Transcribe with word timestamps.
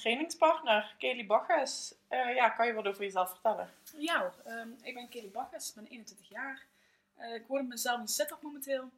trainingspartner, 0.00 0.94
Kelly 0.98 1.26
Bacchus. 1.26 1.94
Eh, 2.08 2.34
ja, 2.34 2.48
kan 2.48 2.66
je 2.66 2.72
wat 2.72 2.86
over 2.86 3.02
jezelf 3.02 3.30
vertellen? 3.30 3.70
Ja, 3.96 4.32
ehm, 4.44 4.68
ik 4.82 4.94
ben 4.94 5.08
Kelly 5.08 5.30
Bakkes, 5.30 5.68
ik 5.68 5.74
ben 5.74 5.86
21 5.86 6.28
jaar. 6.28 6.66
Eh, 7.16 7.34
ik 7.34 7.46
woon 7.46 7.60
in 7.60 7.68
mezelf 7.68 8.00
in 8.00 8.08
Sittard 8.08 8.42
momenteel. 8.42 8.90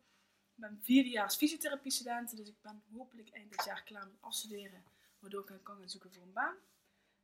Ik 0.54 0.60
ben 0.60 0.80
vierdejaars 0.82 1.36
fysiotherapie-student, 1.36 2.36
dus 2.36 2.48
ik 2.48 2.60
ben 2.62 2.82
hopelijk 2.96 3.30
eind 3.30 3.50
dit 3.50 3.64
jaar 3.64 3.82
klaar 3.82 4.06
met 4.06 4.20
afstuderen, 4.20 4.84
waardoor 5.18 5.40
ik 5.40 5.46
kan 5.62 5.76
gaan 5.76 5.88
zoeken 5.88 6.12
voor 6.12 6.22
een 6.22 6.32
baan. 6.32 6.54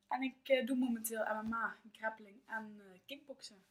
En 0.09 0.23
ik 0.23 0.49
eh, 0.49 0.67
doe 0.67 0.77
momenteel 0.77 1.25
MMA, 1.43 1.77
grappling 1.93 2.41
en 2.47 2.81
eh, 2.81 2.99
kickboksen. 3.07 3.63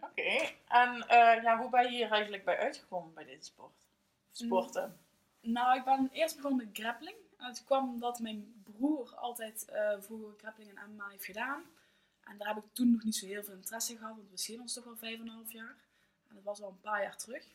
Oké, 0.00 0.54
en 0.68 1.08
eh, 1.08 1.42
ja, 1.42 1.58
hoe 1.58 1.70
ben 1.70 1.82
je 1.82 1.88
hier 1.88 2.10
eigenlijk 2.10 2.44
bij 2.44 2.58
uitgekomen 2.58 3.14
bij 3.14 3.24
deze 3.24 3.44
sport? 3.44 3.86
Sporten? 4.32 4.98
Nou, 5.40 5.78
ik 5.78 5.84
ben 5.84 6.08
eerst 6.12 6.36
begonnen 6.36 6.66
met 6.66 6.78
grappling. 6.78 7.16
En 7.38 7.46
het 7.46 7.64
kwam 7.64 7.88
omdat 7.88 8.20
mijn 8.20 8.62
broer 8.64 9.14
altijd 9.14 9.64
vroeger 10.00 10.34
grappling 10.38 10.78
en 10.78 10.90
MMA 10.90 11.08
heeft 11.08 11.24
gedaan. 11.24 11.64
En 12.24 12.38
daar 12.38 12.54
heb 12.54 12.64
ik 12.64 12.70
toen 12.72 12.92
nog 12.92 13.04
niet 13.04 13.16
zo 13.16 13.26
heel 13.26 13.42
veel 13.42 13.54
interesse 13.54 13.92
in 13.92 13.98
gehad, 13.98 14.16
want 14.16 14.30
we 14.30 14.38
zien 14.38 14.60
ons 14.60 14.72
toch 14.72 14.86
al 14.86 14.96
5,5 14.96 15.00
jaar. 15.46 15.76
En 16.28 16.34
dat 16.34 16.42
was 16.42 16.62
al 16.62 16.68
een 16.68 16.80
paar 16.80 17.02
jaar 17.02 17.16
terug. 17.16 17.46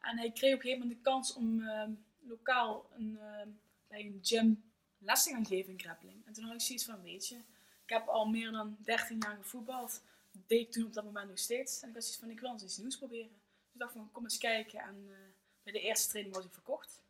En 0.00 0.18
hij 0.18 0.30
kreeg 0.30 0.54
op 0.54 0.58
een 0.58 0.64
gegeven 0.64 0.78
moment 0.86 1.04
de 1.04 1.10
kans 1.10 1.34
om 1.34 1.62
eh, 1.62 1.88
lokaal 2.18 2.86
een, 2.92 3.18
eh, 3.20 3.46
bij 3.88 4.00
een 4.00 4.18
gym 4.22 4.72
les 4.98 5.22
te 5.22 5.30
gaan 5.30 5.46
geven 5.46 5.72
in 5.72 5.80
grappling. 5.80 6.26
En 6.26 6.32
toen 6.32 6.44
had 6.44 6.54
ik 6.54 6.60
zoiets 6.60 6.84
van, 6.84 7.02
weet 7.02 7.28
je, 7.28 7.36
ik 7.82 7.94
heb 7.94 8.06
al 8.08 8.26
meer 8.26 8.50
dan 8.50 8.76
13 8.80 9.18
jaar 9.18 9.36
gevoetbald. 9.36 10.02
Dat 10.32 10.48
deed 10.48 10.66
ik 10.66 10.72
toen 10.72 10.86
op 10.86 10.92
dat 10.92 11.04
moment 11.04 11.28
nog 11.28 11.38
steeds. 11.38 11.80
En 11.82 11.88
ik 11.88 11.94
had 11.94 12.02
zoiets 12.04 12.20
van, 12.20 12.30
ik 12.30 12.40
wil 12.40 12.50
eens 12.50 12.62
iets 12.62 12.76
nieuws 12.78 12.96
proberen. 12.98 13.28
Dus 13.30 13.72
ik 13.72 13.78
dacht 13.80 13.92
van, 13.92 14.10
kom 14.12 14.22
eens 14.24 14.38
kijken. 14.38 14.80
En 14.80 15.04
eh, 15.08 15.16
bij 15.62 15.72
de 15.72 15.80
eerste 15.80 16.08
training 16.08 16.36
was 16.36 16.44
ik 16.44 16.52
verkocht. 16.52 17.02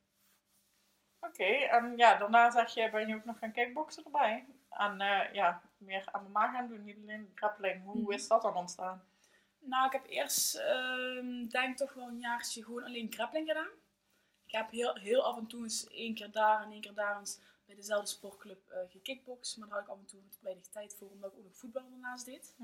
Oké, 1.20 1.44
en 1.44 1.96
ja, 1.96 2.18
daarna 2.18 2.50
zeg 2.50 2.74
je, 2.74 2.90
ben 2.90 3.08
je 3.08 3.14
ook 3.14 3.24
nog 3.24 3.38
gaan 3.38 3.52
kickboksen 3.52 4.04
erbij. 4.04 4.46
En 4.70 5.00
eh, 5.00 5.32
ja, 5.32 5.62
meer 5.76 6.08
MMA 6.28 6.52
gaan 6.52 6.68
doen, 6.68 6.84
niet 6.84 6.96
alleen 6.96 7.32
grappling. 7.34 7.84
Hoe 7.84 8.00
Mhm. 8.02 8.12
is 8.12 8.28
dat 8.28 8.42
dan 8.42 8.56
ontstaan? 8.56 9.07
Nou, 9.68 9.86
ik 9.86 9.92
heb 9.92 10.06
eerst, 10.06 10.54
ehm, 10.54 11.46
denk 11.46 11.70
ik 11.70 11.76
toch 11.76 11.92
wel 11.94 12.08
een 12.08 12.18
jaartje 12.18 12.64
gewoon 12.64 12.84
alleen 12.84 13.12
grappling 13.12 13.48
gedaan. 13.48 13.70
Ik 14.46 14.52
heb 14.52 14.70
heel, 14.70 14.94
heel 14.94 15.22
af 15.22 15.36
en 15.36 15.46
toe 15.46 15.62
eens 15.62 15.88
één 15.88 16.14
keer 16.14 16.30
daar 16.30 16.62
en 16.62 16.70
één 16.70 16.80
keer 16.80 16.94
daar 16.94 17.18
eens 17.18 17.38
bij 17.66 17.74
dezelfde 17.74 18.08
sportclub 18.08 18.68
eh 18.68 18.90
gekickboxd. 18.90 19.56
Maar 19.56 19.68
daar 19.68 19.78
had 19.78 19.86
ik 19.86 19.92
af 19.92 19.98
en 19.98 20.06
toe 20.06 20.20
weinig 20.40 20.66
tijd 20.66 20.94
voor, 20.94 21.10
omdat 21.10 21.32
ik 21.32 21.38
ook 21.38 21.44
nog 21.44 21.56
voetbal 21.56 21.90
daarnaast 21.90 22.24
deed. 22.24 22.54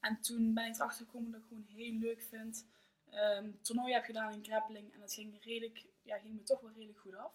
En 0.00 0.20
toen 0.20 0.54
ben 0.54 0.66
ik 0.66 0.74
erachter 0.74 1.06
gekomen 1.06 1.30
dat 1.30 1.40
ik 1.40 1.46
gewoon 1.46 1.66
heel 1.68 1.92
leuk 1.92 2.22
vind. 2.22 2.66
Ehm 3.10 3.50
toernooien 3.62 3.94
heb 3.94 4.04
gedaan 4.04 4.32
in 4.32 4.44
grappling 4.44 4.92
en 4.92 5.00
dat 5.00 5.12
ging, 5.12 5.44
redelijk, 5.44 5.86
ja, 6.02 6.18
ging 6.18 6.34
me 6.34 6.42
toch 6.42 6.60
wel 6.60 6.72
redelijk 6.72 6.98
goed 6.98 7.14
af. 7.14 7.34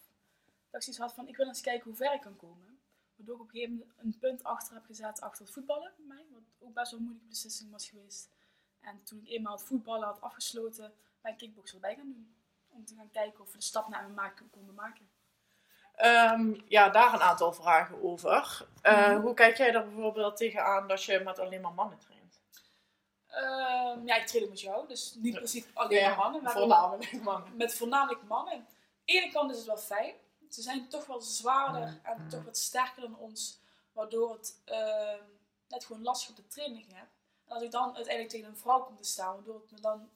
Dat 0.69 0.75
ik 0.75 0.81
zoiets 0.81 0.97
had 0.97 1.13
van, 1.13 1.27
ik 1.27 1.37
wil 1.37 1.47
eens 1.47 1.61
kijken 1.61 1.83
hoe 1.83 1.95
ver 1.95 2.13
ik 2.13 2.21
kan 2.21 2.35
komen. 2.35 2.79
Waardoor 3.15 3.35
ik 3.35 3.41
op 3.41 3.47
een 3.47 3.53
gegeven 3.53 3.77
moment 3.77 3.93
een 3.97 4.19
punt 4.19 4.43
achter 4.43 4.73
heb 4.73 4.85
gezet 4.85 5.21
achter 5.21 5.45
het 5.45 5.53
voetballen 5.53 5.93
bij 5.97 6.05
mij. 6.05 6.25
Wat 6.29 6.43
ook 6.59 6.73
best 6.73 6.91
wel 6.91 6.99
een 6.99 7.05
moeilijke 7.05 7.29
beslissing 7.29 7.71
was 7.71 7.89
geweest. 7.89 8.29
En 8.89 9.03
toen 9.03 9.19
ik 9.23 9.29
eenmaal 9.29 9.53
het 9.53 9.63
voetballen 9.63 10.07
had 10.07 10.21
afgesloten, 10.21 10.93
ben 11.21 11.31
ik 11.31 11.37
kickboxen 11.37 11.75
erbij 11.75 11.95
gaan 11.95 12.11
doen. 12.13 12.35
Om 12.69 12.85
te 12.85 12.95
gaan 12.95 13.09
kijken 13.11 13.39
of 13.41 13.51
we 13.51 13.57
de 13.57 13.63
stap 13.63 13.87
naar 13.87 14.07
me 14.07 14.13
maken, 14.13 14.49
konden 14.49 14.75
maken. 14.75 15.09
Ehm, 15.95 16.53
ja, 16.67 16.89
daar 16.89 17.13
een 17.13 17.19
aantal 17.21 17.53
vragen 17.53 18.03
over. 18.03 18.67
Eh, 18.81 19.07
Mhm. 19.09 19.21
Hoe 19.21 19.33
kijk 19.33 19.57
jij 19.57 19.73
er 19.73 19.83
bijvoorbeeld 19.83 20.37
tegenaan 20.37 20.87
dat 20.87 21.03
je 21.03 21.19
met 21.19 21.39
alleen 21.39 21.61
maar 21.61 21.73
mannen 21.73 21.97
traint? 21.99 22.41
Ehm, 23.27 24.05
ja, 24.07 24.15
ik 24.15 24.27
train 24.27 24.43
ook 24.43 24.49
met 24.49 24.61
jou, 24.61 24.87
dus 24.87 25.13
niet 25.15 25.33
Ja. 25.33 25.39
precies 25.39 25.65
alleen 25.73 26.03
maar 26.07 26.17
mannen. 26.17 26.43
Maar 26.43 26.51
voornamelijk 26.51 27.21
mannen. 27.21 27.55
met 27.57 27.73
voornamelijk 27.75 28.23
mannen. 28.23 28.53
Aan 28.53 28.67
de 29.05 29.13
ene 29.13 29.31
kant 29.31 29.51
is 29.51 29.57
het 29.57 29.65
wel 29.65 29.77
fijn. 29.77 30.13
Ze 30.49 30.61
zijn 30.61 30.89
toch 30.89 31.05
wel 31.05 31.21
zwaarder 31.21 31.99
en 32.03 32.27
toch 32.29 32.43
wat 32.43 32.57
sterker 32.57 33.01
dan 33.01 33.17
ons. 33.17 33.59
Waardoor 33.91 34.31
het 34.33 34.61
ehm, 34.65 35.23
net 35.67 35.85
gewoon 35.85 36.03
lastig 36.03 36.29
op 36.29 36.35
de 36.35 36.47
training 36.47 36.93
heb. 36.93 37.07
Als 37.49 37.63
ik 37.63 37.71
dan 37.71 37.95
uiteindelijk 37.95 38.29
tegen 38.29 38.47
een 38.49 38.57
vrouw 38.57 38.79
kom 38.83 38.95
te 38.95 39.03
staan, 39.03 39.35
waardoor 39.35 39.61
het 39.61 39.71
me 39.71 39.79
dan 39.79 40.09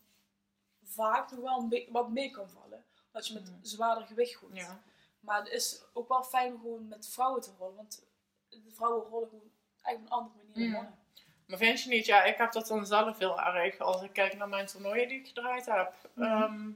vaak 0.84 1.32
nog 1.32 1.40
wel 1.40 1.58
een 1.58 1.88
wat 1.92 2.10
mee 2.10 2.32
kan 2.32 2.50
vallen. 2.50 2.86
Dat 3.12 3.28
je 3.28 3.34
met 3.34 3.44
Mhm. 3.50 3.54
zwaarder 3.62 4.06
gewicht 4.08 4.36
gooit. 4.36 4.56
Ja. 4.56 4.82
Maar 5.20 5.40
het 5.44 5.48
is 5.54 5.84
ook 5.94 6.08
wel 6.08 6.24
fijn 6.24 6.54
om 6.54 6.60
gewoon 6.62 6.88
met 6.88 7.10
vrouwen 7.10 7.42
te 7.42 7.52
rollen. 7.58 7.76
Want 7.76 8.06
de 8.50 8.72
vrouwen 8.72 9.10
rollen 9.10 9.30
gewoon 9.30 9.52
eigenlijk 9.82 10.16
op 10.16 10.20
een 10.22 10.26
andere 10.26 10.36
manier 10.38 10.54
dan 10.56 10.64
Mhm. 10.64 10.74
mannen. 10.74 11.00
Maar 11.48 11.58
vind 11.58 11.82
je 11.82 11.90
niet, 11.90 12.06
ja, 12.06 12.24
ik 12.24 12.38
heb 12.38 12.52
dat 12.52 12.68
dan 12.68 12.86
zelf 12.86 13.18
heel 13.18 13.40
erg 13.42 13.80
als 13.80 14.02
ik 14.02 14.14
kijk 14.14 14.38
naar 14.38 14.50
mijn 14.50 14.66
toernooien 14.66 15.08
die 15.08 15.20
ik 15.20 15.28
gedraaid 15.28 15.66
heb. 15.66 15.94
Mhm. 16.14 16.26
Ehm, 16.32 16.72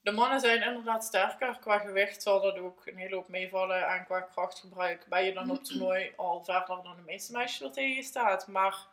de 0.00 0.10
mannen 0.10 0.40
zijn 0.40 0.62
inderdaad 0.62 1.04
sterker 1.04 1.58
qua 1.58 1.78
gewicht, 1.78 2.22
zal 2.22 2.40
dat 2.40 2.58
ook 2.58 2.86
een 2.86 2.96
hele 2.96 3.14
hoop 3.14 3.28
meevallen. 3.28 3.86
En 3.86 4.04
qua 4.04 4.20
krachtgebruik 4.20 5.06
ben 5.08 5.24
je 5.24 5.32
dan 5.32 5.50
op 5.50 5.64
toernooi 5.64 6.12
al 6.16 6.44
verder 6.44 6.82
dan 6.82 6.96
de 6.96 7.02
meeste 7.02 7.32
meisjes 7.32 7.60
er 7.60 7.72
tegen 7.72 7.94
je 7.94 8.02
staat. 8.02 8.46
Maar 8.46 8.86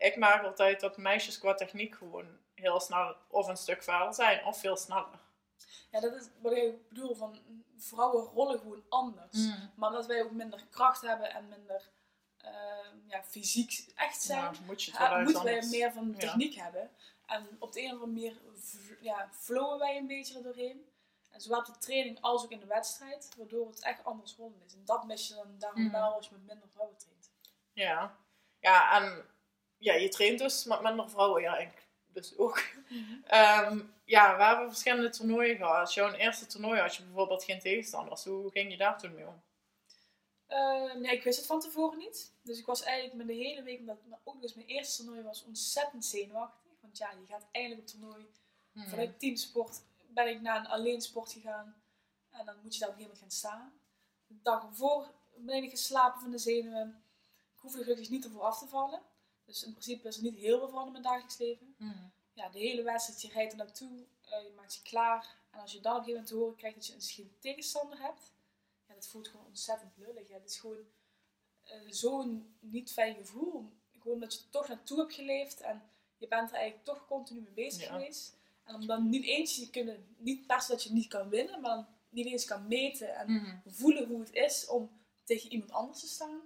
ik 0.00 0.16
merk 0.16 0.44
altijd 0.44 0.80
dat 0.80 0.96
meisjes 0.96 1.38
qua 1.38 1.54
techniek 1.54 1.94
gewoon 1.94 2.38
heel 2.54 2.80
snel 2.80 3.16
of 3.28 3.48
een 3.48 3.56
stuk 3.56 3.82
verder 3.82 4.14
zijn 4.14 4.44
of 4.44 4.58
veel 4.60 4.76
sneller. 4.76 5.18
Ja, 5.90 6.00
dat 6.00 6.14
is 6.14 6.28
wat 6.40 6.52
ik 6.52 6.88
bedoel. 6.88 7.14
Van, 7.14 7.38
vrouwen 7.76 8.24
rollen 8.24 8.58
gewoon 8.58 8.84
anders. 8.88 9.48
Maar 9.76 9.90
dat 9.90 10.06
wij 10.06 10.22
ook 10.22 10.30
minder 10.30 10.66
kracht 10.70 11.00
hebben 11.02 11.30
en 11.34 11.48
minder 11.48 11.88
ehm, 12.36 12.96
ja, 13.06 13.22
fysiek 13.22 13.92
echt 13.94 14.22
zijn, 14.22 14.56
moet 14.66 14.90
uit 14.94 15.24
moeten 15.24 15.44
wij 15.44 15.52
anders. 15.52 15.70
meer 15.70 15.92
van 15.92 16.10
Ja. 16.12 16.18
techniek 16.18 16.54
hebben. 16.54 16.90
En 17.26 17.56
op 17.58 17.72
de 17.72 17.80
een 17.80 17.86
of 17.94 18.00
andere 18.02 18.10
manier 18.12 18.40
ja, 19.00 19.28
flowen 19.32 19.78
wij 19.78 19.96
een 19.96 20.06
beetje 20.06 20.36
er 20.36 20.42
doorheen. 20.42 20.88
En 21.30 21.40
zowel 21.40 21.58
op 21.58 21.66
de 21.66 21.78
training 21.78 22.20
als 22.20 22.44
ook 22.44 22.50
in 22.50 22.60
de 22.60 22.66
wedstrijd, 22.66 23.34
waardoor 23.36 23.66
het 23.68 23.82
echt 23.82 24.04
anders 24.04 24.36
rollen 24.36 24.62
is. 24.64 24.74
En 24.74 24.84
dat 24.84 25.04
mis 25.04 25.28
je 25.28 25.34
dan 25.34 25.54
daarom 25.58 25.82
Mhm. 25.82 25.92
wel 25.92 26.14
als 26.14 26.28
je 26.28 26.34
met 26.34 26.46
minder 26.46 26.68
vrouwen 26.68 26.96
traint. 26.96 27.30
Ja, 27.72 28.16
ja 28.60 28.96
en 28.96 29.24
ja, 29.80 29.94
je 29.94 30.08
traint 30.08 30.38
dus 30.38 30.64
met 30.64 30.82
minder 30.82 31.10
vrouwen, 31.10 31.42
ja, 31.42 31.56
ik 31.56 31.88
dus 32.12 32.38
ook. 32.38 32.62
Ehm, 33.26 33.80
ja, 34.04 34.36
we 34.36 34.42
hebben 34.42 34.68
verschillende 34.68 35.10
toernooien 35.10 35.56
gehad. 35.56 35.94
Jouw 35.94 36.12
eerste 36.12 36.46
toernooi 36.46 36.80
had 36.80 36.94
je 36.94 37.02
bijvoorbeeld 37.02 37.44
geen 37.44 37.60
tegenstanders. 37.60 38.24
Hoe 38.24 38.50
ging 38.50 38.70
je 38.70 38.76
daar 38.76 38.98
toen 38.98 39.14
mee 39.14 39.26
om? 39.26 39.42
Nee, 41.00 41.16
ik 41.16 41.22
wist 41.22 41.38
het 41.38 41.46
van 41.46 41.60
tevoren 41.60 41.98
niet. 41.98 42.34
Dus 42.42 42.58
ik 42.58 42.66
was 42.66 42.82
eigenlijk 42.82 43.16
met 43.16 43.26
de 43.26 43.42
hele 43.42 43.62
week, 43.62 43.78
omdat 43.78 43.98
het 44.04 44.18
ook 44.24 44.42
eens 44.42 44.54
mijn 44.54 44.66
eerste 44.66 45.02
toernooi 45.02 45.22
was, 45.24 45.44
ontzettend 45.44 46.04
zenuwachtig. 46.04 46.70
Want 46.80 46.98
ja, 46.98 47.10
je 47.10 47.26
gaat 47.26 47.48
eindelijk 47.52 47.80
op 47.80 47.86
toernooi. 47.86 48.26
Hmm. 48.72 48.88
Vanuit 48.88 49.18
teamsport 49.18 49.82
ben 50.08 50.28
ik 50.28 50.40
naar 50.40 50.56
een 50.56 50.66
alleensport 50.66 51.32
gegaan. 51.32 51.82
En 52.30 52.44
dan 52.46 52.56
moet 52.62 52.74
je 52.74 52.80
daar 52.80 52.88
op 52.88 52.94
een 52.94 53.00
gegeven 53.00 53.20
moment 53.20 53.42
gaan 53.42 53.52
staan. 53.52 53.72
De 54.26 54.38
dag 54.42 54.64
ervoor 54.64 55.10
ben 55.36 55.62
ik 55.62 55.70
geslapen 55.70 56.20
van 56.20 56.30
de 56.30 56.38
zenuwen. 56.38 57.04
Ik 57.54 57.58
hoefde 57.58 57.82
gelukkig 57.82 58.10
niet 58.10 58.24
ervoor 58.24 58.42
af 58.42 58.58
te 58.58 58.66
vallen. 58.66 59.00
Dus 59.50 59.62
in 59.64 59.70
principe 59.70 60.08
is 60.08 60.16
er 60.16 60.22
niet 60.22 60.36
heel 60.36 60.58
veel 60.58 60.68
van 60.68 60.86
in 60.86 60.92
mijn 60.92 61.02
dagelijks 61.04 61.38
leven. 61.38 61.74
Hmm. 61.78 62.12
Ja, 62.32 62.48
de 62.48 62.58
hele 62.58 62.82
wedstrijd, 62.82 63.22
je 63.22 63.28
rijdt 63.28 63.52
er 63.52 63.58
naartoe, 63.58 64.06
eh, 64.20 64.42
je 64.44 64.52
maakt 64.56 64.74
je 64.74 64.82
klaar. 64.82 65.36
En 65.50 65.60
als 65.60 65.72
je 65.72 65.80
dan 65.80 65.92
op 65.92 65.98
een 65.98 66.04
gegeven 66.04 66.20
moment 66.22 66.26
te 66.28 66.34
horen 66.34 66.56
krijgt 66.56 66.76
dat 66.76 66.86
je 66.86 66.94
een 66.94 67.00
geen 67.00 67.36
tegenstander 67.38 67.98
hebt, 67.98 68.32
ja, 68.88 68.94
dat 68.94 69.06
voelt 69.06 69.28
gewoon 69.28 69.46
ontzettend 69.46 69.96
lullig. 69.96 70.28
Het 70.28 70.50
is 70.50 70.58
gewoon 70.58 70.84
eh, 71.64 71.80
zo'n 71.88 72.54
niet 72.60 72.92
fijn 72.92 73.14
gevoel. 73.14 73.72
Gewoon 73.98 74.20
dat 74.20 74.32
je 74.34 74.38
er 74.40 74.50
toch 74.50 74.68
naartoe 74.68 74.98
hebt 74.98 75.14
geleefd 75.14 75.60
en 75.60 75.82
je 76.18 76.28
bent 76.28 76.48
er 76.50 76.54
eigenlijk 76.56 76.84
toch 76.84 77.06
continu 77.06 77.40
mee 77.40 77.52
bezig 77.52 77.82
Ja. 77.82 77.92
geweest. 77.92 78.34
En 78.64 78.74
om 78.74 78.86
dan 78.86 79.08
niet 79.08 79.24
eens 79.24 79.54
te 79.58 79.70
kunnen, 79.70 80.14
niet 80.18 80.44
se 80.58 80.70
dat 80.70 80.82
je 80.82 80.92
niet 80.92 81.08
kan 81.08 81.28
winnen, 81.28 81.60
maar 81.60 81.74
dan 81.76 81.86
niet 82.08 82.26
eens 82.26 82.44
kan 82.44 82.68
meten 82.68 83.16
en 83.16 83.26
Hmm. 83.26 83.62
voelen 83.66 84.08
hoe 84.08 84.20
het 84.20 84.32
is 84.32 84.66
om 84.66 84.90
tegen 85.24 85.50
iemand 85.52 85.70
anders 85.70 86.00
te 86.00 86.06
staan. 86.08 86.40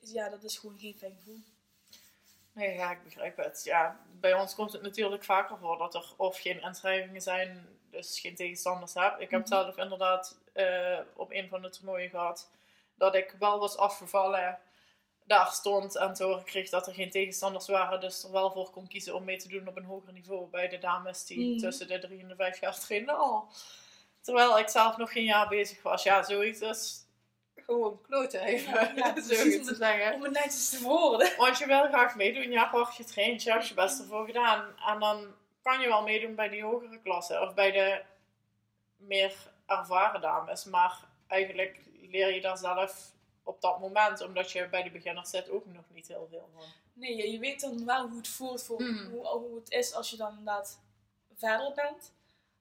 Ja, 0.00 0.28
dat 0.28 0.44
is 0.44 0.58
gewoon 0.58 0.78
geen 0.78 0.98
fijn 0.98 1.14
gevoel. 1.16 1.40
Nee, 2.58 2.74
ja, 2.74 2.90
ik 2.90 3.04
begrijp 3.04 3.36
het. 3.36 3.60
Ja, 3.64 4.00
bij 4.20 4.34
ons 4.34 4.54
komt 4.54 4.72
het 4.72 4.82
natuurlijk 4.82 5.24
vaker 5.24 5.58
voor 5.58 5.78
dat 5.78 5.94
er 5.94 6.04
of 6.16 6.38
geen 6.40 6.60
inschrijvingen 6.62 7.20
zijn, 7.22 7.68
dus 7.90 8.20
geen 8.20 8.34
tegenstanders 8.34 8.94
heb. 8.94 9.20
Ik 9.20 9.30
heb 9.30 9.40
Mhm. 9.40 9.48
zelf 9.48 9.76
inderdaad 9.76 10.38
eh, 10.52 10.98
op 11.16 11.30
een 11.32 11.48
van 11.48 11.62
de 11.62 11.68
toernooien 11.70 12.10
gehad 12.10 12.50
dat 12.94 13.14
ik 13.14 13.34
wel 13.38 13.58
was 13.58 13.76
afgevallen, 13.76 14.58
daar 15.24 15.46
stond 15.46 15.96
en 15.96 16.14
te 16.14 16.24
horen 16.24 16.44
kreeg 16.44 16.70
dat 16.70 16.86
er 16.86 16.94
geen 16.94 17.10
tegenstanders 17.10 17.68
waren, 17.68 18.00
dus 18.00 18.24
er 18.24 18.32
wel 18.32 18.52
voor 18.52 18.70
kon 18.70 18.88
kiezen 18.88 19.14
om 19.14 19.24
mee 19.24 19.36
te 19.36 19.48
doen 19.48 19.68
op 19.68 19.76
een 19.76 19.84
hoger 19.84 20.12
niveau 20.12 20.46
bij 20.50 20.68
de 20.68 20.78
dames 20.78 21.26
die 21.26 21.50
Mhm. 21.50 21.58
tussen 21.58 21.88
de 21.88 21.98
drie 21.98 22.20
en 22.20 22.28
de 22.28 22.36
vijf 22.36 22.60
jaar 22.60 22.78
trainen 22.78 23.16
al. 23.18 23.48
Terwijl 24.20 24.58
ik 24.58 24.68
zelf 24.68 24.96
nog 24.96 25.12
geen 25.12 25.24
jaar 25.24 25.48
bezig 25.48 25.82
was. 25.82 26.02
Ja, 26.02 26.22
zoiets 26.22 26.60
is 26.60 27.06
gewoon 27.68 28.00
kloten 28.02 28.40
even, 28.40 28.72
Ja, 28.72 28.92
ja, 29.14 29.20
zo 29.20 29.34
te 29.64 29.74
zeggen. 29.78 30.14
Om 30.14 30.22
het 30.22 30.32
netjes 30.32 30.68
te 30.70 30.82
worden. 30.82 31.36
Want 31.36 31.58
je 31.58 31.66
wil 31.66 31.82
graag 31.88 32.16
meedoen, 32.16 32.50
je 32.50 32.58
hebt 32.58 32.70
hard 32.70 32.94
getraind, 32.94 33.42
je 33.42 33.50
hebt 33.50 33.68
je 33.68 33.74
best 33.74 33.98
ervoor 34.00 34.26
gedaan. 34.26 34.74
En 34.86 35.00
dan 35.00 35.34
kan 35.62 35.80
je 35.80 35.88
wel 35.88 36.02
meedoen 36.02 36.34
bij 36.34 36.48
die 36.48 36.62
hogere 36.62 37.00
klassen 37.02 37.42
of 37.42 37.54
bij 37.54 37.70
de 37.70 38.02
meer 38.96 39.34
ervaren 39.66 40.20
dames. 40.20 40.64
Maar 40.64 41.04
eigenlijk 41.26 41.80
leer 42.02 42.34
je 42.34 42.40
daar 42.40 42.58
zelf 42.58 43.12
op 43.42 43.60
dat 43.60 43.80
moment, 43.80 44.20
omdat 44.20 44.50
je 44.52 44.68
bij 44.68 44.82
de 44.82 44.90
beginners 44.90 45.30
zit, 45.30 45.50
ook 45.50 45.66
nog 45.66 45.84
niet 45.90 46.08
heel 46.08 46.26
veel 46.30 46.48
van. 46.54 46.64
Nee, 46.92 47.16
je, 47.16 47.32
je 47.32 47.38
weet 47.38 47.60
dan 47.60 47.84
wel 47.84 48.08
hoe 48.08 48.16
het 48.16 48.28
voelt, 48.28 48.62
voor, 48.62 48.82
Mm. 48.82 49.10
hoe, 49.10 49.26
hoe 49.26 49.56
het 49.56 49.70
is 49.70 49.94
als 49.94 50.10
je 50.10 50.16
dan 50.16 50.30
inderdaad 50.30 50.80
verder 51.34 51.72
bent. 51.74 52.12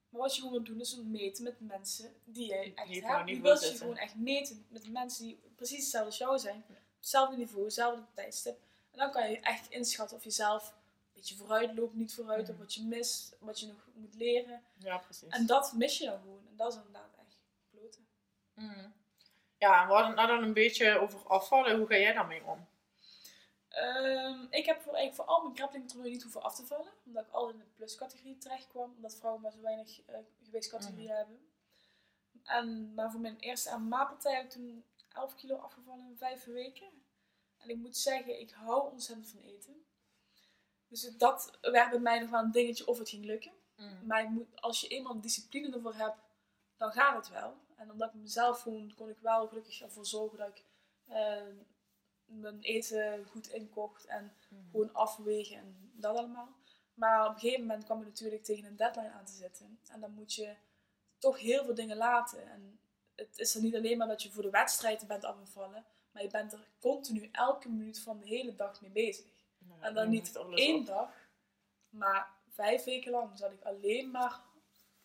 Maar 0.10 0.22
wat 0.22 0.36
je 0.36 0.42
gewoon 0.42 0.58
moet 0.58 0.66
doen 0.66 0.80
is 0.80 0.96
meten 0.96 1.44
met 1.44 1.60
mensen 1.60 2.14
die 2.24 2.48
jij 2.48 2.72
echt 2.76 2.88
Die 2.88 3.06
hebt. 3.06 3.30
Je 3.30 3.42
wilt 3.42 3.70
je 3.70 3.78
gewoon 3.78 3.98
echt 3.98 4.16
meten 4.16 4.66
met 4.70 4.90
mensen 4.90 5.26
die 5.26 5.40
precies 5.56 5.78
hetzelfde 5.78 6.10
als 6.10 6.18
jou 6.18 6.40
zijn. 6.40 6.66
Hetzelfde 6.98 7.38
niveau, 7.38 7.64
hetzelfde 7.64 8.02
tijdstip. 8.14 8.60
En 8.92 8.98
dan 8.98 9.12
kan 9.12 9.32
je 9.32 9.40
echt 9.40 9.70
inschatten 9.70 10.18
of 10.18 10.24
je 10.24 10.30
zelf 10.30 10.68
een 10.68 11.14
beetje 11.14 11.36
vooruit 11.36 11.78
loopt, 11.78 11.96
niet 11.96 12.14
vooruit. 12.14 12.48
Mm. 12.48 12.54
Of 12.54 12.60
wat 12.60 12.74
je 12.74 12.84
mist, 12.84 13.36
wat 13.40 13.60
je 13.60 13.68
nog 13.68 13.88
moet 13.94 14.16
leren. 14.16 14.62
Ja, 14.78 14.98
precies. 14.98 15.28
En 15.30 15.46
dat 15.46 15.74
mis 15.74 15.98
je 15.98 16.06
dan 16.06 16.20
gewoon. 16.20 16.42
En 16.50 16.56
dat 16.56 16.72
is 16.72 16.78
inderdaad 16.78 17.14
echt 17.20 17.40
kloten. 17.72 18.08
Mhm. 18.54 18.90
Ja, 19.58 19.82
en 19.82 19.88
we 19.88 19.94
hadden 19.94 20.12
het 20.12 20.16
nou 20.16 20.28
dan 20.28 20.44
een 20.44 20.54
beetje 20.54 21.00
over 21.00 21.20
afvallen. 21.28 21.78
Hoe 21.78 21.88
ga 21.88 21.98
jij 21.98 22.14
daarmee 22.14 22.44
om? 22.46 22.68
Ehm, 23.78 24.46
ik 24.50 24.66
heb 24.66 24.82
voor, 24.82 24.94
eigenlijk 24.94 25.16
voor 25.16 25.36
al 25.36 25.44
mijn 25.44 25.56
grappelingtoernooien 25.56 26.14
niet 26.14 26.24
hoeven 26.24 26.42
af 26.44 26.56
te 26.56 26.66
vallen. 26.66 26.94
Omdat 27.06 27.26
ik 27.26 27.32
altijd 27.32 27.56
in 27.56 27.64
de 27.64 27.76
pluscategorie 27.76 28.38
terecht 28.38 28.68
kwam. 28.68 28.94
Omdat 28.96 29.16
vrouwen 29.16 29.42
maar 29.42 29.52
zo 29.52 29.62
weinig 29.62 30.02
eh 30.02 30.20
gewichtscategorieën 30.44 31.16
hebben. 31.16 31.52
En, 32.44 32.94
maar 32.94 33.12
voor 33.12 33.20
mijn 33.20 33.40
eerste 33.40 33.78
MMA-partij 33.78 34.36
heb 34.36 34.44
ik 34.44 34.50
toen 34.50 34.86
11 35.10 35.36
kilo 35.36 35.56
afgevallen 35.56 36.08
in 36.08 36.18
5 36.18 36.44
weken. 36.44 36.88
En 37.58 37.70
ik 37.70 37.76
moet 37.76 37.98
zeggen, 37.98 38.40
ik 38.40 38.52
hou 38.52 38.92
ontzettend 38.92 39.28
van 39.30 39.40
eten. 39.40 39.86
Dus 40.88 41.02
dat 41.18 41.58
werd 41.62 41.90
bij 41.90 42.00
mij 42.00 42.20
nog 42.20 42.30
wel 42.30 42.44
een 42.44 42.52
dingetje 42.52 42.88
of 42.88 42.98
het 42.98 43.10
ging 43.10 43.26
lukken. 43.26 43.54
Maar 44.04 44.24
je 44.24 44.30
moet, 44.30 44.62
als 44.62 44.82
je 44.82 44.88
eenmaal 44.88 45.22
discipline 45.22 45.76
ervoor 45.76 45.94
hebt, 45.94 46.18
dan 46.78 46.92
gaat 46.92 47.16
het 47.16 47.30
wel. 47.30 47.58
En 47.76 47.92
omdat 47.92 48.14
ik 48.14 48.20
mezelf 48.20 48.60
vond, 48.60 48.94
kon 48.94 49.10
ik 49.10 49.20
wel 49.20 49.48
gelukkig 49.48 49.82
ervoor 49.82 50.06
zorgen 50.06 50.38
dat 50.38 50.48
ik 50.48 50.64
eh, 51.08 51.42
mijn 52.28 52.60
eten 52.62 53.26
goed 53.26 53.48
inkocht 53.48 54.06
en 54.06 54.34
Mhm. 54.50 54.70
gewoon 54.72 54.94
afwegen 54.94 55.58
en 55.58 55.92
dat 55.94 56.18
allemaal. 56.18 56.50
Maar 56.94 57.28
op 57.28 57.34
een 57.34 57.40
gegeven 57.40 57.62
moment 57.66 57.84
kwam 57.84 58.00
je 58.00 58.06
natuurlijk 58.06 58.44
tegen 58.44 58.66
een 58.66 58.76
deadline 58.76 59.12
aan 59.12 59.26
te 59.26 59.34
zitten. 59.34 59.80
En 59.92 60.00
dan 60.00 60.12
moet 60.14 60.34
je 60.34 60.56
toch 61.18 61.40
heel 61.40 61.64
veel 61.66 61.76
dingen 61.76 61.98
laten. 61.98 62.52
En 62.52 62.80
het 63.16 63.40
is 63.40 63.56
er 63.56 63.62
niet 63.62 63.76
alleen 63.76 63.98
maar 63.98 64.08
dat 64.08 64.24
je 64.24 64.32
voor 64.32 64.44
de 64.44 64.50
wedstrijd 64.50 65.08
bent 65.08 65.24
afgevallen, 65.26 65.86
maar 66.12 66.24
je 66.24 66.30
bent 66.30 66.54
er 66.54 66.68
continu 66.80 67.30
elke 67.32 67.70
minuut 67.70 68.00
van 68.00 68.20
de 68.20 68.26
hele 68.26 68.56
dag 68.56 68.82
mee 68.82 68.92
bezig. 68.92 69.26
En 69.80 69.94
dan 69.94 70.10
niet 70.10 70.36
één 70.56 70.80
op. 70.80 70.86
dag, 70.86 71.12
maar 71.90 72.32
vijf 72.50 72.84
weken 72.84 73.12
lang 73.12 73.38
zat 73.38 73.52
ik 73.52 73.62
alleen 73.62 74.12
maar 74.12 74.42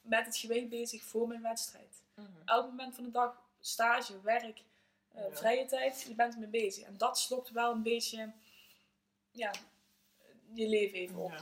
met 0.01 0.27
het 0.27 0.37
gewicht 0.37 0.69
bezig 0.69 1.03
voor 1.05 1.29
mijn 1.29 1.43
wedstrijd. 1.43 2.03
Mhm. 2.15 2.27
Elk 2.45 2.67
moment 2.67 2.95
van 2.95 3.05
de 3.05 3.11
dag, 3.11 3.43
stage, 3.61 4.21
werk, 4.21 4.63
eh, 5.15 5.23
vrije 5.31 5.67
tijd, 5.67 6.03
je 6.09 6.15
bent 6.15 6.35
ermee 6.35 6.49
bezig. 6.49 6.87
En 6.87 6.97
dat 6.97 7.19
slokt 7.19 7.51
wel 7.51 7.73
een 7.73 7.83
beetje 7.83 8.33
ja, 9.31 9.51
je 10.55 10.69
leven 10.69 10.99
even 10.99 11.17
op. 11.17 11.31
Ja. 11.33 11.39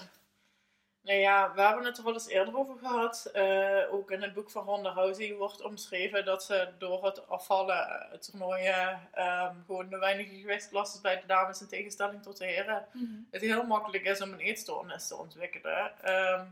Nou 1.03 1.19
ja, 1.19 1.53
we 1.55 1.61
hebben 1.63 1.85
het 1.85 1.99
er 1.99 2.05
al 2.05 2.13
eens 2.13 2.29
eerder 2.29 2.59
over 2.59 2.79
gehad. 2.79 3.31
Eh, 3.33 3.93
ook 3.93 4.11
in 4.11 4.23
het 4.23 4.35
boek 4.35 4.51
van 4.51 4.65
Ronda 4.65 4.91
Rousey 4.91 5.35
wordt 5.35 5.63
omschreven 5.63 6.25
dat 6.25 6.45
ze 6.45 6.69
door 6.79 7.05
het 7.05 7.29
afvallen, 7.29 7.89
eh, 7.89 8.11
het 8.11 8.23
toernooien, 8.31 9.09
ehm, 9.13 9.55
gewoon 9.67 9.89
de 9.89 9.99
weinige 9.99 10.35
gewichtsklassen 10.35 11.03
bij 11.03 11.21
de 11.21 11.27
dames 11.27 11.61
in 11.61 11.69
tegenstelling 11.69 12.23
tot 12.23 12.37
de 12.39 12.47
heren, 12.47 12.87
Mhm. 12.93 13.21
het 13.31 13.41
heel 13.41 13.63
makkelijk 13.67 14.05
is 14.05 14.21
om 14.21 14.33
een 14.33 14.41
eetstoornis 14.41 15.07
te 15.07 15.17
ontwikkelen. 15.17 15.93
Ehm, 16.03 16.47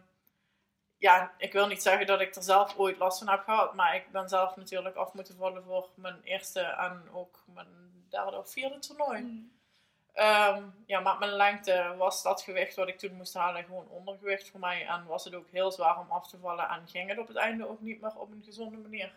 ja, 0.99 1.35
ik 1.39 1.53
wil 1.53 1.67
niet 1.67 1.83
zeggen 1.83 2.07
dat 2.07 2.21
ik 2.21 2.35
er 2.35 2.43
zelf 2.43 2.77
ooit 2.77 2.99
last 2.99 3.19
van 3.19 3.29
heb 3.29 3.45
gehad, 3.45 3.75
maar 3.75 3.95
ik 3.95 4.11
ben 4.11 4.29
zelf 4.29 4.57
natuurlijk 4.57 4.97
af 4.97 5.13
moeten 5.13 5.37
vallen 5.37 5.65
voor 5.65 5.89
mijn 5.95 6.21
eerste 6.23 6.61
en 6.61 7.09
ook 7.13 7.45
mijn 7.47 7.69
derde 8.09 8.39
of 8.39 8.51
vierde 8.51 8.79
toernooi. 8.79 9.21
Mhm. 9.23 9.57
Ehm, 10.13 10.65
ja, 10.87 11.01
met 11.01 11.19
mijn 11.19 11.33
lengte 11.33 11.95
was 11.97 12.23
dat 12.23 12.43
gewicht 12.43 12.77
wat 12.77 12.89
ik 12.89 12.99
toen 12.99 13.15
moest 13.15 13.35
halen 13.35 13.65
gewoon 13.65 13.89
ondergewicht 13.89 14.51
voor 14.51 14.61
mij. 14.61 14.87
En 14.87 15.07
was 15.07 15.25
het 15.25 15.35
ook 15.35 15.49
heel 15.51 15.73
zwaar 15.73 15.99
om 15.99 16.11
af 16.11 16.29
te 16.29 16.39
vallen. 16.39 16.69
En 16.69 16.89
ging 16.89 17.09
het 17.09 17.19
op 17.19 17.29
het 17.29 17.37
einde 17.37 17.69
ook 17.69 17.81
niet 17.81 18.01
meer 18.01 18.17
op 18.17 18.31
een 18.31 18.43
gezonde 18.45 18.77
manier. 18.77 19.13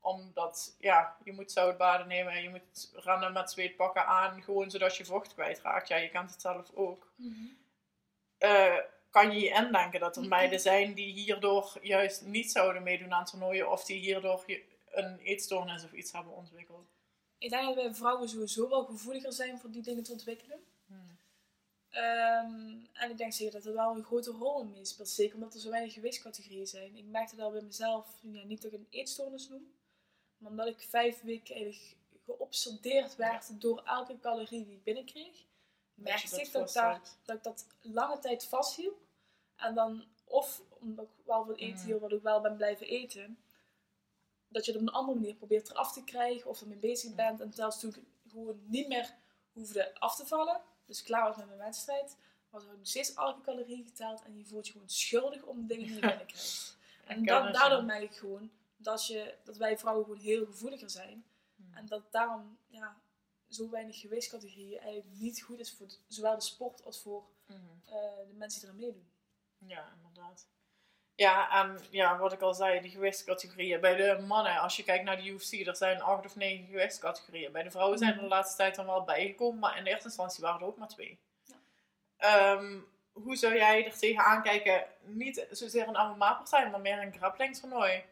Omdat, 0.00 0.76
ja, 0.78 1.16
je 1.24 1.32
moet 1.32 1.52
zoutbaden 1.52 2.08
nemen. 2.08 2.42
Je 2.42 2.48
moet 2.48 2.92
rennen 2.94 3.32
met 3.32 3.50
zweetpakken 3.50 4.06
aan. 4.06 4.42
Gewoon 4.42 4.70
zodat 4.70 4.96
je 4.96 5.04
vocht 5.04 5.34
kwijtraakt. 5.34 5.88
Ja, 5.88 5.96
je 5.96 6.08
kent 6.08 6.30
het 6.30 6.40
zelf 6.40 6.70
ook. 6.74 7.12
Mhm. 7.16 7.46
Eh, 8.38 8.78
kan 9.16 9.32
je 9.32 9.40
je 9.40 9.54
indenken 9.64 10.00
dat 10.00 10.16
er 10.16 10.28
meiden 10.28 10.60
zijn 10.60 10.94
die 10.94 11.12
hierdoor 11.12 11.78
juist 11.82 12.22
niet 12.22 12.50
zouden 12.50 12.82
meedoen 12.82 13.12
aan 13.12 13.24
toernooien. 13.24 13.70
Of 13.70 13.84
die 13.84 13.98
hierdoor 13.98 14.44
een 14.90 15.18
eetstoornis 15.18 15.84
of 15.84 15.92
iets 15.92 16.12
hebben 16.12 16.32
ontwikkeld. 16.32 16.86
Ik 17.38 17.50
denk 17.50 17.64
dat 17.64 17.74
wij 17.74 17.94
vrouwen 17.94 18.28
sowieso 18.28 18.68
wel 18.68 18.84
gevoeliger 18.84 19.32
zijn 19.32 19.58
voor 19.58 19.70
die 19.70 19.82
dingen 19.82 20.02
te 20.02 20.12
ontwikkelen. 20.12 20.64
Ehm, 21.90 22.74
en 22.92 23.10
ik 23.10 23.18
denk 23.18 23.32
zeker 23.32 23.52
dat 23.52 23.64
er 23.64 23.74
wel 23.74 23.96
een 23.96 24.04
grote 24.04 24.30
rol 24.30 24.60
in 24.60 24.70
meespeelt. 24.70 25.08
Zeker 25.08 25.34
omdat 25.34 25.54
er 25.54 25.60
zo 25.60 25.70
weinig 25.70 25.92
gewichtscategorieën 25.92 26.66
zijn. 26.66 26.96
Ik 26.96 27.04
merkte 27.04 27.36
dat 27.36 27.44
al 27.44 27.52
bij 27.52 27.62
mezelf, 27.62 28.18
ja, 28.22 28.44
niet 28.44 28.62
dat 28.62 28.72
ik 28.72 28.78
een 28.78 28.86
eetstoornis 28.90 29.48
noem, 29.48 29.74
maar 30.38 30.50
omdat 30.50 30.66
ik 30.66 30.86
vijf 30.88 31.20
weken 31.20 31.54
eigenlijk 31.54 31.96
geobsedeerd 32.24 33.16
werd 33.16 33.60
door 33.60 33.82
elke 33.84 34.18
calorie 34.20 34.64
die 34.64 34.74
ik 34.74 34.84
binnenkreeg, 34.84 35.44
merkte 35.94 36.40
ik 36.40 36.52
dat 36.52 36.72
daar, 36.72 37.00
dat 37.24 37.36
ik 37.36 37.42
dat 37.42 37.66
lange 37.80 38.18
tijd 38.18 38.44
vasthield. 38.44 39.05
En 39.56 39.74
dan, 39.74 40.04
of 40.24 40.62
omdat 40.80 41.04
ik 41.04 41.24
wel 41.24 41.44
veel 41.44 41.54
eten 41.56 41.80
Mm. 41.80 41.86
hield, 41.86 42.00
wat 42.00 42.12
ik 42.12 42.22
wel 42.22 42.40
ben 42.40 42.56
blijven 42.56 42.86
eten, 42.86 43.38
dat 44.48 44.64
je 44.64 44.72
het 44.72 44.80
op 44.80 44.86
een 44.86 44.94
andere 44.94 45.18
manier 45.18 45.34
probeert 45.34 45.70
eraf 45.70 45.92
te 45.92 46.04
krijgen 46.04 46.50
of 46.50 46.60
ermee 46.60 46.78
bezig 46.78 47.14
bent. 47.14 47.40
En 47.40 47.52
zelfs 47.52 47.80
toen 47.80 47.90
ik 47.90 48.02
gewoon 48.30 48.60
niet 48.66 48.88
meer 48.88 49.14
hoefde 49.52 49.98
af 50.00 50.16
te 50.16 50.26
vallen, 50.26 50.60
dus 50.84 51.02
klaar 51.02 51.22
was 51.28 51.36
met 51.36 51.46
mijn 51.46 51.58
wedstrijd, 51.58 52.16
was 52.50 52.64
er 52.64 52.76
nog 52.78 52.86
steeds 52.86 53.14
elke 53.14 53.40
calorie 53.40 53.84
geteld 53.84 54.22
en 54.22 54.38
je 54.38 54.44
voelt 54.44 54.66
je 54.66 54.72
gewoon 54.72 54.88
schuldig 54.88 55.42
om 55.42 55.66
dingen 55.66 55.86
die 55.86 55.94
je 55.94 56.00
binnenkrijgt. 56.06 56.76
En 57.04 57.18
Ik 57.20 57.26
da- 57.26 57.36
ken 57.36 57.44
het, 57.46 57.54
daardoor 57.54 57.84
merk 57.84 58.02
ik 58.02 58.16
gewoon 58.16 58.50
dat, 58.76 59.06
je, 59.06 59.34
dat 59.44 59.56
wij 59.56 59.78
vrouwen 59.78 60.04
gewoon 60.04 60.20
heel 60.20 60.44
gevoeliger 60.46 60.90
zijn. 60.90 61.24
Hmm. 61.56 61.74
En 61.74 61.86
dat 61.86 62.02
daarom 62.12 62.58
ja, 62.66 63.00
zo 63.48 63.70
weinig 63.70 64.00
gewichtscategorieën 64.00 64.78
eigenlijk 64.80 65.18
niet 65.20 65.42
goed 65.42 65.58
is 65.58 65.72
voor 65.72 65.86
zowel 66.08 66.34
de 66.34 66.40
sport 66.40 66.84
als 66.84 67.00
voor 67.00 67.24
Mhm. 67.46 67.56
eh, 67.84 67.92
de 68.28 68.34
mensen 68.34 68.60
die 68.60 68.68
er 68.68 68.74
aan 68.74 68.80
meedoen. 68.80 69.08
Ja, 69.58 69.92
inderdaad. 69.96 70.48
Ja, 71.14 71.62
en 71.62 71.78
ja, 71.90 72.18
wat 72.18 72.32
ik 72.32 72.40
al 72.40 72.54
zei, 72.54 72.80
die 72.80 72.90
gewichtscategorieën. 72.90 73.80
Bij 73.80 73.94
de 73.94 74.24
mannen, 74.26 74.58
als 74.58 74.76
je 74.76 74.82
kijkt 74.82 75.04
naar 75.04 75.16
de 75.16 75.26
UFC, 75.26 75.52
er 75.52 75.76
zijn 75.76 76.02
acht 76.02 76.24
of 76.24 76.36
negen 76.36 76.66
gewichtscategorieën. 76.66 77.52
Bij 77.52 77.62
de 77.62 77.70
vrouwen 77.70 77.98
zijn 77.98 78.14
er 78.14 78.20
de 78.20 78.26
laatste 78.26 78.56
tijd 78.56 78.74
dan 78.74 78.86
wel 78.86 79.04
bijgekomen, 79.04 79.58
maar 79.58 79.78
in 79.78 79.84
de 79.84 79.90
eerste 79.90 80.06
instantie 80.06 80.42
waren 80.42 80.60
er 80.60 80.66
ook 80.66 80.76
maar 80.76 80.88
twee. 80.88 81.18
Ja. 81.44 81.56
Ehm, 82.16 82.78
hoe 83.12 83.36
zou 83.36 83.54
jij 83.54 83.86
er 83.86 83.98
tegenaan 83.98 84.42
kijken? 84.42 84.84
Niet 85.00 85.46
zozeer 85.50 85.88
een 85.88 86.10
MMA-partij, 86.10 86.70
maar 86.70 86.80
meer 86.80 87.02
een 87.02 87.12
grapplingtoernooi. 87.12 88.04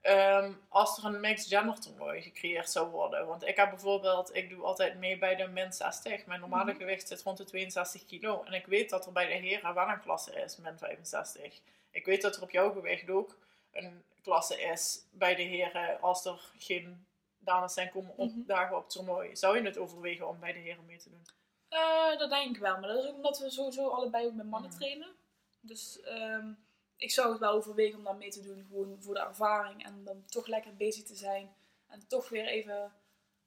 Ehm, 0.00 0.52
als 0.68 0.98
er 0.98 1.04
een 1.04 1.20
mixed 1.20 1.48
gender 1.48 1.80
toernooi 1.80 2.22
gecreëerd 2.22 2.70
zou 2.70 2.90
worden. 2.90 3.26
Want 3.26 3.46
ik 3.46 3.56
heb 3.56 3.70
bijvoorbeeld, 3.70 4.34
ik 4.34 4.48
doe 4.50 4.62
altijd 4.64 4.98
mee 4.98 5.18
bij 5.18 5.36
de 5.36 5.46
min 5.46 5.72
60. 5.72 6.26
Mijn 6.26 6.40
normale 6.40 6.70
Mhm. 6.70 6.80
gewicht 6.80 7.08
zit 7.08 7.22
rond 7.22 7.36
de 7.36 7.44
62 7.44 8.06
kilo. 8.06 8.42
En 8.42 8.52
ik 8.52 8.66
weet 8.66 8.90
dat 8.90 9.06
er 9.06 9.12
bij 9.12 9.26
de 9.26 9.32
heren 9.46 9.74
wel 9.74 9.88
een 9.88 10.00
klasse 10.00 10.32
is, 10.40 10.56
min 10.56 10.78
65. 10.78 11.60
Ik 11.90 12.04
weet 12.04 12.22
dat 12.22 12.36
er 12.36 12.42
op 12.42 12.50
jouw 12.50 12.72
gewicht 12.72 13.10
ook 13.10 13.36
een 13.72 14.02
klasse 14.22 14.60
is 14.62 15.04
bij 15.10 15.34
de 15.34 15.42
heren 15.42 16.00
als 16.00 16.24
er 16.24 16.40
geen 16.58 17.06
dames 17.38 17.72
zijn 17.74 17.90
komen 17.90 18.12
Mhm. 18.16 18.20
opdagen 18.20 18.76
op 18.76 18.82
het 18.82 18.92
toernooi. 18.92 19.36
Zou 19.36 19.56
je 19.56 19.62
het 19.64 19.78
overwegen 19.78 20.28
om 20.28 20.38
bij 20.40 20.52
de 20.52 20.58
heren 20.58 20.86
mee 20.86 20.98
te 20.98 21.10
doen? 21.10 21.26
Eh, 21.68 22.18
dat 22.18 22.30
denk 22.30 22.54
ik 22.56 22.60
wel, 22.62 22.78
maar 22.78 22.88
dat 22.88 22.98
is 23.04 23.08
ook 23.10 23.16
omdat 23.16 23.38
we 23.38 23.50
sowieso 23.50 23.88
allebei 23.88 24.26
ook 24.26 24.34
met 24.34 24.46
mannen 24.46 24.70
Mhm. 24.70 24.78
trainen. 24.78 25.08
Dus 25.60 26.00
ehm, 26.00 26.52
ik 27.00 27.10
zou 27.10 27.30
het 27.30 27.38
wel 27.38 27.52
overwegen 27.52 27.98
om 27.98 28.04
daar 28.04 28.16
mee 28.16 28.30
te 28.30 28.40
doen, 28.42 28.66
gewoon 28.68 28.96
voor 29.02 29.14
de 29.14 29.20
ervaring 29.20 29.84
en 29.84 30.04
dan 30.04 30.24
toch 30.26 30.46
lekker 30.46 30.76
bezig 30.76 31.04
te 31.04 31.14
zijn. 31.14 31.54
En 31.88 32.06
toch 32.08 32.28
weer 32.28 32.46
even 32.46 32.92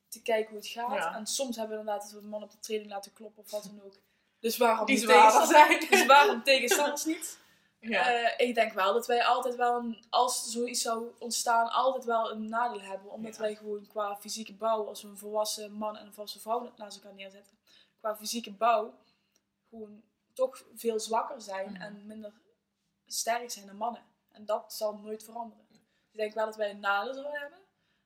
te 0.08 0.22
kijken 0.22 0.50
hoe 0.50 0.58
het 0.58 0.68
gaat. 0.68 0.98
Ja. 0.98 1.16
En 1.16 1.26
soms 1.28 1.56
hebben 1.56 1.76
we 1.76 1.80
inderdaad 1.82 2.04
dat 2.04 2.14
we 2.14 2.22
de 2.22 2.28
man 2.28 2.44
op 2.44 2.52
de 2.52 2.60
training 2.60 2.92
laten 2.92 3.14
kloppen 3.14 3.44
of 3.44 3.52
wat 3.52 3.64
dan 3.64 3.82
ook. 3.86 3.94
Dus 4.40 4.58
waarom 4.58 4.86
Die 4.86 4.98
zwaarder 4.98 5.46
zijn. 5.56 5.80
Dus 5.90 6.06
waarom 6.06 6.44
tegenstanders 6.44 7.06
niet? 7.06 7.42
Ja. 7.80 8.12
Eh, 8.14 8.48
ik 8.48 8.56
denk 8.56 8.74
wel 8.74 8.94
dat 8.94 9.08
wij 9.08 9.24
altijd 9.26 9.56
wel, 9.56 9.78
een, 9.80 10.04
als 10.10 10.52
zoiets 10.52 10.82
zou 10.82 11.12
ontstaan, 11.20 11.70
altijd 11.72 12.04
wel 12.06 12.32
een 12.32 12.50
nadeel 12.50 12.82
hebben. 12.82 13.12
Omdat 13.12 13.36
Ja. 13.36 13.42
wij 13.42 13.56
gewoon 13.56 13.88
qua 13.88 14.16
fysieke 14.18 14.54
bouw, 14.54 14.88
als 14.88 15.02
we 15.02 15.08
een 15.08 15.18
volwassen 15.18 15.72
man 15.72 15.98
en 15.98 16.06
een 16.06 16.14
volwassen 16.14 16.42
vrouw 16.42 16.72
naast 16.78 16.98
elkaar 16.98 17.14
neerzetten, 17.14 17.58
qua 18.00 18.16
fysieke 18.16 18.52
bouw 18.52 18.94
gewoon 19.70 20.02
toch 20.34 20.64
veel 20.76 21.00
zwakker 21.00 21.42
zijn 21.42 21.72
Mhm. 21.72 21.82
en 21.82 22.06
minder 22.06 22.34
sterk 23.14 23.52
zijn 23.52 23.66
dan 23.66 23.78
mannen. 23.78 24.04
En 24.32 24.46
dat 24.46 24.74
zal 24.74 24.98
nooit 24.98 25.24
veranderen. 25.24 25.66
Dus 25.70 25.78
ik 26.12 26.18
denk 26.18 26.34
wel 26.34 26.46
dat 26.46 26.56
wij 26.56 26.70
een 26.70 26.80
nadeel 26.80 27.14
zullen 27.14 27.40
hebben, 27.40 27.60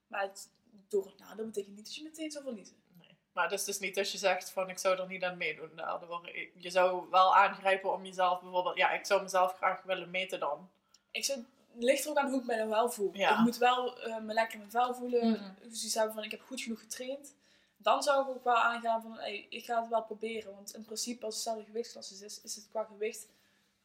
maar 0.07 0.21
het, 0.21 0.49
door 0.87 1.05
het 1.05 1.19
nadeel 1.19 1.45
betekent 1.45 1.75
niet 1.75 1.85
dat 1.85 1.95
je 1.95 2.03
meteen 2.03 2.31
zal 2.31 2.41
verliezen. 2.41 2.75
Nee. 2.99 3.17
Maar 3.31 3.43
het 3.43 3.59
is 3.59 3.63
dus 3.63 3.79
niet 3.79 3.97
als 3.97 4.11
je 4.11 4.17
zegt 4.17 4.49
van 4.49 4.69
ik 4.69 4.77
zou 4.77 4.99
er 4.99 5.07
niet 5.07 5.23
aan 5.23 5.37
meedoen. 5.37 5.71
daardoor. 5.75 6.31
Je 6.53 6.69
zou 6.69 7.09
wel 7.09 7.35
aangrijpen 7.35 7.93
om 7.93 8.05
jezelf 8.05 8.41
bijvoorbeeld... 8.41 8.77
Ja, 8.77 8.91
ik 8.91 9.05
zou 9.05 9.21
mezelf 9.21 9.55
graag 9.55 9.81
willen 9.81 10.09
meten 10.09 10.39
dan. 10.39 10.69
Ik 11.11 11.25
zou 11.25 11.45
ligt 11.79 12.03
er 12.03 12.09
ook 12.09 12.17
aan 12.17 12.29
hoe 12.29 12.39
ik 12.39 12.45
me 12.45 12.57
dan 12.57 12.69
wel 12.69 12.89
voel. 12.89 13.09
Ja. 13.13 13.31
Ik 13.31 13.39
moet 13.39 13.57
wel 13.57 14.01
eh, 14.01 14.17
me 14.17 14.33
lekker 14.33 14.53
in 14.53 14.59
mijn 14.59 14.71
vel 14.71 14.93
voelen. 14.93 15.29
Mhm. 15.29 15.69
Dus 15.69 15.81
die 15.81 15.91
hebben 15.93 16.13
van 16.13 16.23
ik 16.23 16.31
heb 16.31 16.41
goed 16.41 16.61
genoeg 16.61 16.79
getraind. 16.79 17.35
Dan 17.77 18.03
zou 18.03 18.21
ik 18.21 18.29
ook 18.29 18.43
wel 18.43 18.57
aangaan 18.57 19.01
van 19.01 19.17
hey, 19.17 19.45
ik 19.49 19.65
ga 19.65 19.79
het 19.79 19.89
wel 19.89 20.03
proberen. 20.03 20.53
Want 20.53 20.75
in 20.75 20.85
principe 20.85 21.25
als 21.25 21.35
het 21.35 21.43
dezelfde 21.43 21.65
gewichtsklasse 21.65 22.25
is, 22.25 22.41
is 22.41 22.55
het 22.55 22.67
qua 22.69 22.83
gewicht 22.83 23.27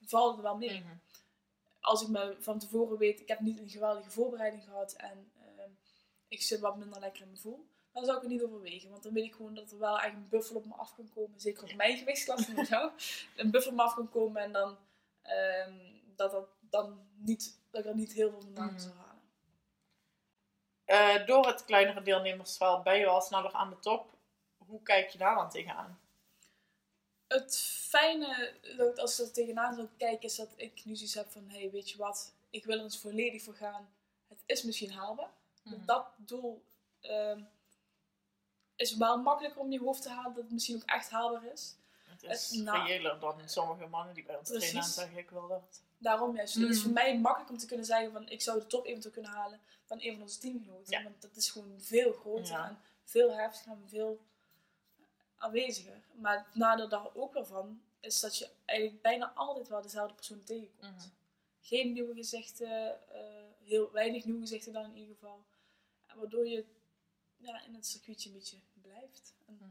valt 0.07 0.33
het 0.33 0.43
wel 0.43 0.57
mee. 0.57 0.81
Mhm. 0.81 0.95
Als 1.81 2.03
ik 2.03 2.09
me 2.09 2.37
van 2.39 2.59
tevoren 2.59 2.99
weet, 2.99 3.21
ik 3.21 3.29
heb 3.29 3.41
niet 3.41 3.59
een 3.59 3.69
geweldige 3.69 4.11
voorbereiding 4.11 4.63
gehad 4.65 4.93
en 4.93 5.33
ehm, 5.41 5.71
ik 6.29 6.43
zit 6.43 6.61
wat 6.61 6.77
minder 6.77 7.01
lekker 7.01 7.21
in 7.23 7.29
mijn 7.29 7.41
voel. 7.41 7.71
Dan 7.93 8.05
zou 8.05 8.17
ik 8.17 8.23
het 8.23 8.33
niet 8.33 8.43
overwegen. 8.43 8.91
Want 8.91 9.03
dan 9.03 9.13
weet 9.13 9.25
ik 9.25 9.35
gewoon 9.35 9.55
dat 9.55 9.71
er 9.71 9.79
wel 9.79 10.01
echt 10.01 10.15
een 10.15 10.29
buffel 10.29 10.57
op 10.57 10.67
me 10.67 10.75
af 10.75 10.95
kan 10.95 11.11
komen. 11.15 11.41
Zeker 11.41 11.63
op 11.63 11.75
mijn 11.75 11.97
gewichtsklasse 11.99 12.53
en 12.57 12.67
zo. 12.67 12.91
Een 13.37 13.51
buffel 13.51 13.71
op 13.71 13.77
me 13.77 13.83
af 13.83 13.95
kan 13.95 14.09
komen 14.11 14.43
en 14.43 14.53
dan, 14.53 14.77
ehm, 15.23 15.75
dat, 16.17 16.31
dat, 16.31 16.49
dan 16.61 17.07
niet, 17.15 17.61
dat 17.71 17.81
ik 17.81 17.87
er 17.91 17.95
niet 17.95 18.13
heel 18.13 18.31
veel 18.31 18.41
vandaan 18.41 18.73
Mhm. 18.73 18.79
zou 18.79 18.95
halen. 18.95 19.11
Eh, 20.85 21.27
door 21.27 21.47
het 21.47 21.65
kleinere 21.65 22.03
deelnemersveld 22.03 22.83
ben 22.83 22.99
je 22.99 23.07
al 23.07 23.21
sneller 23.21 23.53
aan 23.53 23.71
de 23.71 23.79
top. 23.79 24.15
Hoe 24.67 24.83
kijk 24.83 25.09
je 25.09 25.19
daar 25.19 25.35
dan 25.35 25.51
tegenaan? 25.51 26.01
Het 27.33 27.59
fijne, 27.61 28.55
dat 28.77 28.99
als 28.99 29.21
ik 29.21 29.27
er 29.27 29.33
tegenaan 29.33 29.75
zou 29.75 29.89
kijken, 29.97 30.23
is 30.29 30.37
dat 30.37 30.49
ik 30.57 30.85
nu 30.85 30.95
zoiets 30.97 31.15
heb 31.15 31.31
van, 31.31 31.45
hey, 31.49 31.71
weet 31.71 31.91
je 31.91 31.97
wat, 31.97 32.33
ik 32.51 32.65
wil 32.65 32.77
er 32.79 32.83
eens 32.85 32.99
volledig 32.99 33.43
voor 33.43 33.55
gaan. 33.55 33.89
Het 34.29 34.39
is 34.47 34.63
misschien 34.63 34.93
haalbaar. 34.93 35.31
Mhm. 35.63 35.85
Dat 35.85 36.07
doel 36.17 36.63
ehm, 37.01 37.41
is 38.77 38.97
wel 38.97 39.17
makkelijker 39.23 39.61
om 39.61 39.73
je 39.73 39.81
hoofd 39.81 40.03
te 40.03 40.09
halen, 40.09 40.35
dat 40.35 40.43
het 40.43 40.53
misschien 40.53 40.77
ook 40.77 40.83
echt 40.89 41.11
haalbaar 41.11 41.45
is. 41.53 41.77
Het 42.05 42.23
is 42.23 42.51
het- 42.51 42.63
nou- 42.65 42.87
reëler 42.87 43.19
dan 43.21 43.41
sommige 43.49 43.87
mannen 43.87 44.15
die 44.15 44.25
bij 44.25 44.37
ons 44.39 44.49
trainen. 44.49 44.83
Zeg 44.85 45.17
ik 45.17 45.31
wel 45.31 45.49
dat. 45.49 45.83
Daarom 45.99 46.37
juist. 46.37 46.55
Het 46.55 46.63
is 46.69 46.75
Mhm. 46.77 46.83
voor 46.85 46.93
mij 46.93 47.19
makkelijk 47.19 47.51
om 47.51 47.59
te 47.59 47.67
kunnen 47.67 47.87
zeggen 47.87 48.13
van, 48.13 48.29
ik 48.29 48.41
zou 48.43 48.59
de 48.59 48.67
top 48.67 48.87
eventueel 48.87 49.13
kunnen 49.13 49.31
halen 49.31 49.61
dan 49.87 49.99
een 50.03 50.13
van 50.13 50.23
onze 50.23 50.39
teamgenoten. 50.39 50.93
Ja. 50.99 51.03
Want 51.03 51.23
dat 51.23 51.37
is 51.37 51.51
gewoon 51.51 51.81
veel 51.81 52.13
groter 52.13 52.53
Ja. 52.53 52.69
en 52.69 52.79
veel 53.05 53.33
heftiger 53.37 53.73
en 53.73 53.89
veel 53.89 54.21
aanweziger. 55.43 56.01
Maar 56.15 56.37
het 56.47 56.55
nadeel 56.55 56.89
daar 56.89 57.15
ook 57.15 57.33
wel 57.35 57.45
van, 57.47 57.83
is 58.01 58.21
dat 58.21 58.37
je 58.39 58.49
eigenlijk 58.65 59.03
bijna 59.03 59.33
altijd 59.35 59.69
wel 59.69 59.83
dezelfde 59.83 60.15
persoon 60.15 60.45
tegenkomt. 60.45 60.97
Mhm. 60.97 61.09
geen 61.65 61.93
nieuwe 61.93 62.15
gezichten, 62.15 63.09
eh, 63.15 63.21
heel 63.65 63.91
weinig 63.93 64.25
nieuwe 64.25 64.41
gezichten 64.41 64.73
dan 64.73 64.85
in 64.85 64.97
ieder 64.97 65.15
geval. 65.15 65.45
Waardoor 66.15 66.47
je 66.49 66.65
ja, 67.37 67.65
in 67.65 67.75
het 67.75 67.87
circuitje 67.87 68.29
een 68.29 68.35
beetje 68.35 68.57
blijft. 68.83 69.35
En 69.47 69.55
Mhm. 69.61 69.69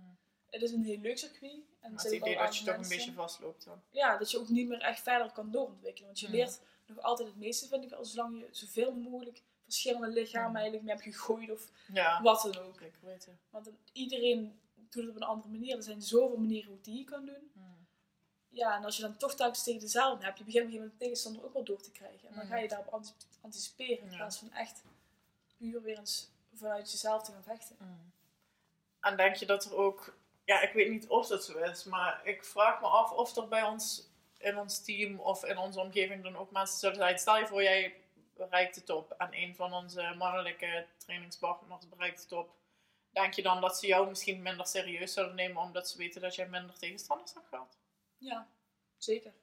het 0.50 0.62
is 0.62 0.72
een 0.72 0.84
heel 0.84 0.98
leuk 0.98 1.18
circuit. 1.18 1.52
En 1.80 1.92
Maar 1.94 2.04
het 2.04 2.12
idee 2.14 2.38
dat 2.38 2.58
je 2.58 2.64
toch 2.66 2.74
een 2.74 2.80
mensen- 2.80 2.98
beetje 2.98 3.14
vastloopt 3.14 3.66
dan. 3.66 3.82
Ja, 3.90 4.18
dat 4.18 4.32
je 4.32 4.38
ook 4.40 4.50
niet 4.50 4.68
meer 4.68 4.82
echt 4.82 5.02
verder 5.02 5.32
kan 5.32 5.52
doorontwikkelen. 5.52 6.08
Want 6.08 6.20
je 6.20 6.28
Mhm. 6.28 6.36
leert 6.36 6.60
nog 6.86 7.00
altijd 7.02 7.28
het 7.28 7.38
meeste, 7.38 7.68
vind 7.68 7.84
ik, 7.84 7.92
als 7.92 8.12
zolang 8.12 8.40
je 8.40 8.48
zoveel 8.52 8.94
mogelijk 8.94 9.42
verschillende 9.64 10.08
lichamen 10.08 10.56
eigenlijk 10.56 10.84
mee 10.84 10.94
hebt 10.96 11.16
gegooid 11.16 11.52
of 11.52 11.72
Ja, 11.94 12.22
wat 12.22 12.42
dan 12.42 12.58
ook. 12.58 12.80
zeker 12.80 13.00
weten. 13.02 13.40
Want 13.50 13.66
dan- 13.66 13.78
iedereen 13.94 14.60
doet 14.92 15.04
het 15.04 15.10
op 15.16 15.22
een 15.22 15.28
andere 15.28 15.50
manier. 15.50 15.76
Er 15.76 15.84
zijn 15.84 16.02
zoveel 16.02 16.38
manieren 16.38 16.70
hoe 16.72 16.82
die 16.82 16.98
je 16.98 17.04
kan 17.04 17.26
doen. 17.26 17.52
Mhm. 17.54 17.66
Ja, 18.50 18.76
en 18.78 18.86
als 18.86 18.96
je 18.96 19.02
dan 19.02 19.18
toch 19.18 19.36
telkens 19.36 19.64
tegen 19.64 19.80
dezelfde 19.80 20.26
hebt, 20.26 20.38
je 20.38 20.44
begint 20.44 20.64
op 20.64 20.72
een 20.72 20.78
gegeven 20.78 20.80
moment 20.80 21.00
de 21.00 21.06
tegenstander 21.06 21.44
ook 21.46 21.54
wel 21.54 21.64
door 21.64 21.82
te 21.82 21.92
krijgen. 21.92 22.28
En 22.28 22.36
dan 22.36 22.44
Mhm. 22.44 22.54
ga 22.54 22.60
je 22.60 22.68
daarop 22.68 22.94
anti- 22.94 23.14
anticiperen 23.42 24.04
in 24.10 24.16
plaats 24.16 24.38
van 24.38 24.52
echt 24.52 24.84
puur 25.58 25.82
weer 25.82 25.98
eens 25.98 26.30
vanuit 26.54 26.92
jezelf 26.92 27.24
te 27.24 27.32
gaan 27.32 27.44
vechten. 27.44 27.76
Mhm. 27.80 27.90
En 29.00 29.18
denk 29.18 29.36
je 29.36 29.46
dat 29.46 29.66
er 29.66 29.76
ook, 29.76 30.16
ja, 30.46 30.62
ik 30.62 30.74
weet 30.74 30.90
niet 30.90 31.08
of 31.08 31.28
dat 31.28 31.46
zo 31.46 31.58
is, 31.58 31.84
maar 31.84 32.22
ik 32.28 32.44
vraag 32.46 32.82
me 32.82 32.88
af 32.88 33.12
of 33.12 33.36
er 33.36 33.48
bij 33.48 33.64
ons 33.64 34.10
in 34.38 34.58
ons 34.58 34.84
team 34.84 35.20
of 35.20 35.44
in 35.46 35.58
onze 35.58 35.80
omgeving 35.80 36.24
dan 36.24 36.36
ook 36.38 36.52
mensen 36.52 36.80
zullen 36.80 36.96
zijn. 36.96 37.20
Stel 37.20 37.38
je 37.38 37.48
voor, 37.48 37.64
jij 37.64 37.96
bereikt 38.36 38.76
de 38.76 38.84
top 38.84 39.12
en 39.12 39.30
een 39.32 39.56
van 39.56 39.74
onze 39.74 40.14
mannelijke 40.18 40.86
trainingspartners 40.98 41.90
bereikt 41.90 42.22
de 42.22 42.28
top. 42.28 42.54
Denk 43.12 43.34
je 43.34 43.42
dan 43.42 43.62
dat 43.62 43.78
ze 43.78 43.88
jou 43.88 44.08
misschien 44.10 44.42
minder 44.42 44.68
serieus 44.68 45.14
zullen 45.14 45.36
nemen 45.36 45.62
omdat 45.62 45.90
ze 45.90 45.98
weten 45.98 46.22
dat 46.22 46.36
jij 46.36 46.50
minder 46.50 46.78
tegenstanders 46.78 47.34
hebt 47.34 47.48
gehad? 47.48 47.78
Ja, 48.18 48.48
zeker. 48.98 49.34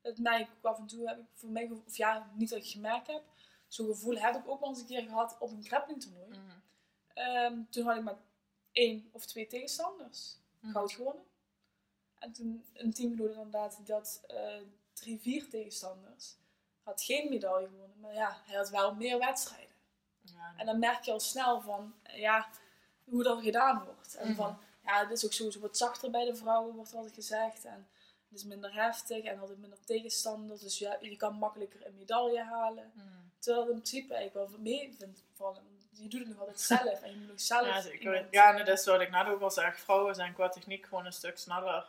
Dat 0.00 0.18
merk 0.18 0.40
ik 0.40 0.54
ook 0.56 0.72
af 0.72 0.78
en 0.78 0.86
toe. 0.86 1.08
Heb 1.08 1.18
ik 1.18 1.26
voor 1.32 1.50
mij, 1.50 1.70
of 1.86 1.96
ja, 1.96 2.30
niet 2.34 2.48
dat 2.48 2.58
ik 2.58 2.70
gemerkt 2.70 3.06
heb. 3.06 3.22
Zo'n 3.68 3.86
gevoel 3.86 4.16
heb 4.16 4.34
ik 4.34 4.48
ook 4.48 4.60
wel 4.60 4.68
eens 4.68 4.80
een 4.80 4.86
keer 4.86 5.02
gehad 5.02 5.36
op 5.38 5.50
een 5.50 5.64
grappling 5.64 6.00
toernooi. 6.02 6.38
Mhm. 6.38 6.58
Ehm, 7.14 7.62
toen 7.70 7.86
had 7.86 7.96
ik 7.96 8.02
maar 8.02 8.18
één 8.72 9.08
of 9.12 9.26
twee 9.26 9.46
tegenstanders. 9.46 10.36
Mhm. 10.60 10.72
Goud 10.72 10.92
gewonnen. 10.92 11.24
En 12.18 12.32
toen 12.32 12.64
een 12.72 12.92
teamgenoot 12.92 13.34
inderdaad, 13.34 13.80
die 13.84 13.94
had 13.94 14.24
eh, 14.26 14.60
drie, 14.92 15.20
vier 15.20 15.48
tegenstanders. 15.48 16.36
Had 16.82 17.02
geen 17.02 17.28
medaille 17.28 17.68
gewonnen. 17.68 18.00
Maar 18.00 18.14
ja, 18.14 18.42
hij 18.44 18.56
had 18.56 18.70
wel 18.70 18.94
meer 18.94 19.18
wedstrijden. 19.18 19.74
Ja, 20.20 20.54
En 20.56 20.66
dan 20.66 20.78
merk 20.78 21.04
je 21.04 21.12
al 21.12 21.20
snel 21.20 21.60
van, 21.60 21.94
ja, 22.02 22.48
hoe 23.04 23.22
dat 23.22 23.42
gedaan 23.42 23.84
wordt. 23.84 24.14
En 24.14 24.26
Mhm. 24.26 24.36
van, 24.36 24.58
ja, 24.84 25.00
het 25.00 25.10
is 25.10 25.24
ook 25.24 25.32
sowieso 25.32 25.60
wat 25.60 25.76
zachter 25.76 26.10
bij 26.10 26.24
de 26.24 26.36
vrouwen, 26.36 26.74
wordt 26.74 26.94
altijd 26.94 27.14
gezegd. 27.14 27.64
En 27.64 27.88
het 28.28 28.38
is 28.38 28.44
minder 28.44 28.74
heftig 28.74 29.24
en 29.24 29.38
altijd 29.40 29.58
minder 29.58 29.84
tegenstanders. 29.84 30.60
Dus 30.60 30.78
ja, 30.78 30.96
je 31.00 31.16
kan 31.16 31.34
makkelijker 31.34 31.86
een 31.86 31.94
medaille 31.96 32.42
halen. 32.42 32.92
Mhm. 32.94 33.06
Terwijl 33.38 33.64
in 33.66 33.72
principe 33.72 34.14
eigenlijk 34.14 34.50
wel 34.50 34.58
mee 34.60 34.94
vindt 34.98 35.22
vallen. 35.32 35.62
Je 35.90 36.08
doet 36.08 36.20
het 36.20 36.28
nog 36.28 36.38
altijd 36.38 36.60
zelf 36.60 37.02
en 37.02 37.10
je 37.10 37.16
moet 37.16 37.28
nog 37.28 37.40
zelf 37.40 37.66
Ja, 37.66 37.80
zeker. 37.80 38.26
ja, 38.30 38.50
en 38.58 38.64
dat 38.64 38.78
is 38.78 38.84
wat 38.86 39.00
ik 39.00 39.10
net 39.10 39.26
ook 39.26 39.40
al 39.40 39.50
zeg. 39.50 39.78
Vrouwen 39.80 40.14
zijn 40.14 40.34
qua 40.34 40.48
techniek 40.48 40.86
gewoon 40.86 41.06
een 41.06 41.12
stuk 41.12 41.38
sneller 41.38 41.86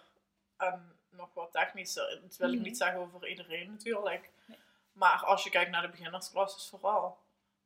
en 0.58 0.92
nog 1.10 1.34
wat 1.34 1.52
technischer. 1.52 2.20
Dat 2.22 2.38
wil 2.38 2.50
ik 2.50 2.56
Mhm. 2.56 2.64
niet 2.64 2.78
zeggen 2.78 3.00
over 3.00 3.28
iedereen 3.28 3.72
natuurlijk. 3.72 4.30
Nee. 4.46 4.58
Maar 4.92 5.24
als 5.26 5.44
je 5.44 5.50
kijkt 5.50 5.72
naar 5.72 5.82
de 5.82 5.90
beginnersklasses 5.90 6.68
vooral. 6.70 7.18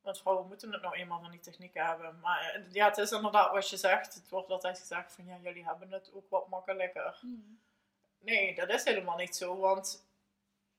Want 0.02 0.20
vrouwen 0.20 0.48
moeten 0.48 0.72
het 0.72 0.82
nou 0.82 0.96
eenmaal 0.96 1.22
van 1.22 1.32
die 1.32 1.40
techniek 1.40 1.74
hebben. 1.74 2.20
Maar 2.20 2.42
eh, 2.54 2.62
ja, 2.72 2.86
het 2.88 2.98
is 2.98 3.12
inderdaad 3.12 3.52
wat 3.52 3.70
je 3.70 3.78
zegt. 3.78 4.14
Het 4.14 4.30
wordt 4.30 4.50
altijd 4.50 4.80
gezegd 4.80 5.14
van 5.14 5.26
ja, 5.26 5.38
jullie 5.42 5.66
hebben 5.66 5.92
het 5.92 6.12
ook 6.14 6.30
wat 6.30 6.48
makkelijker. 6.48 7.20
Mhm. 7.22 7.34
Nee, 8.20 8.56
dat 8.56 8.70
is 8.70 8.84
helemaal 8.84 9.18
niet 9.18 9.36
zo. 9.36 9.58
Want 9.58 10.08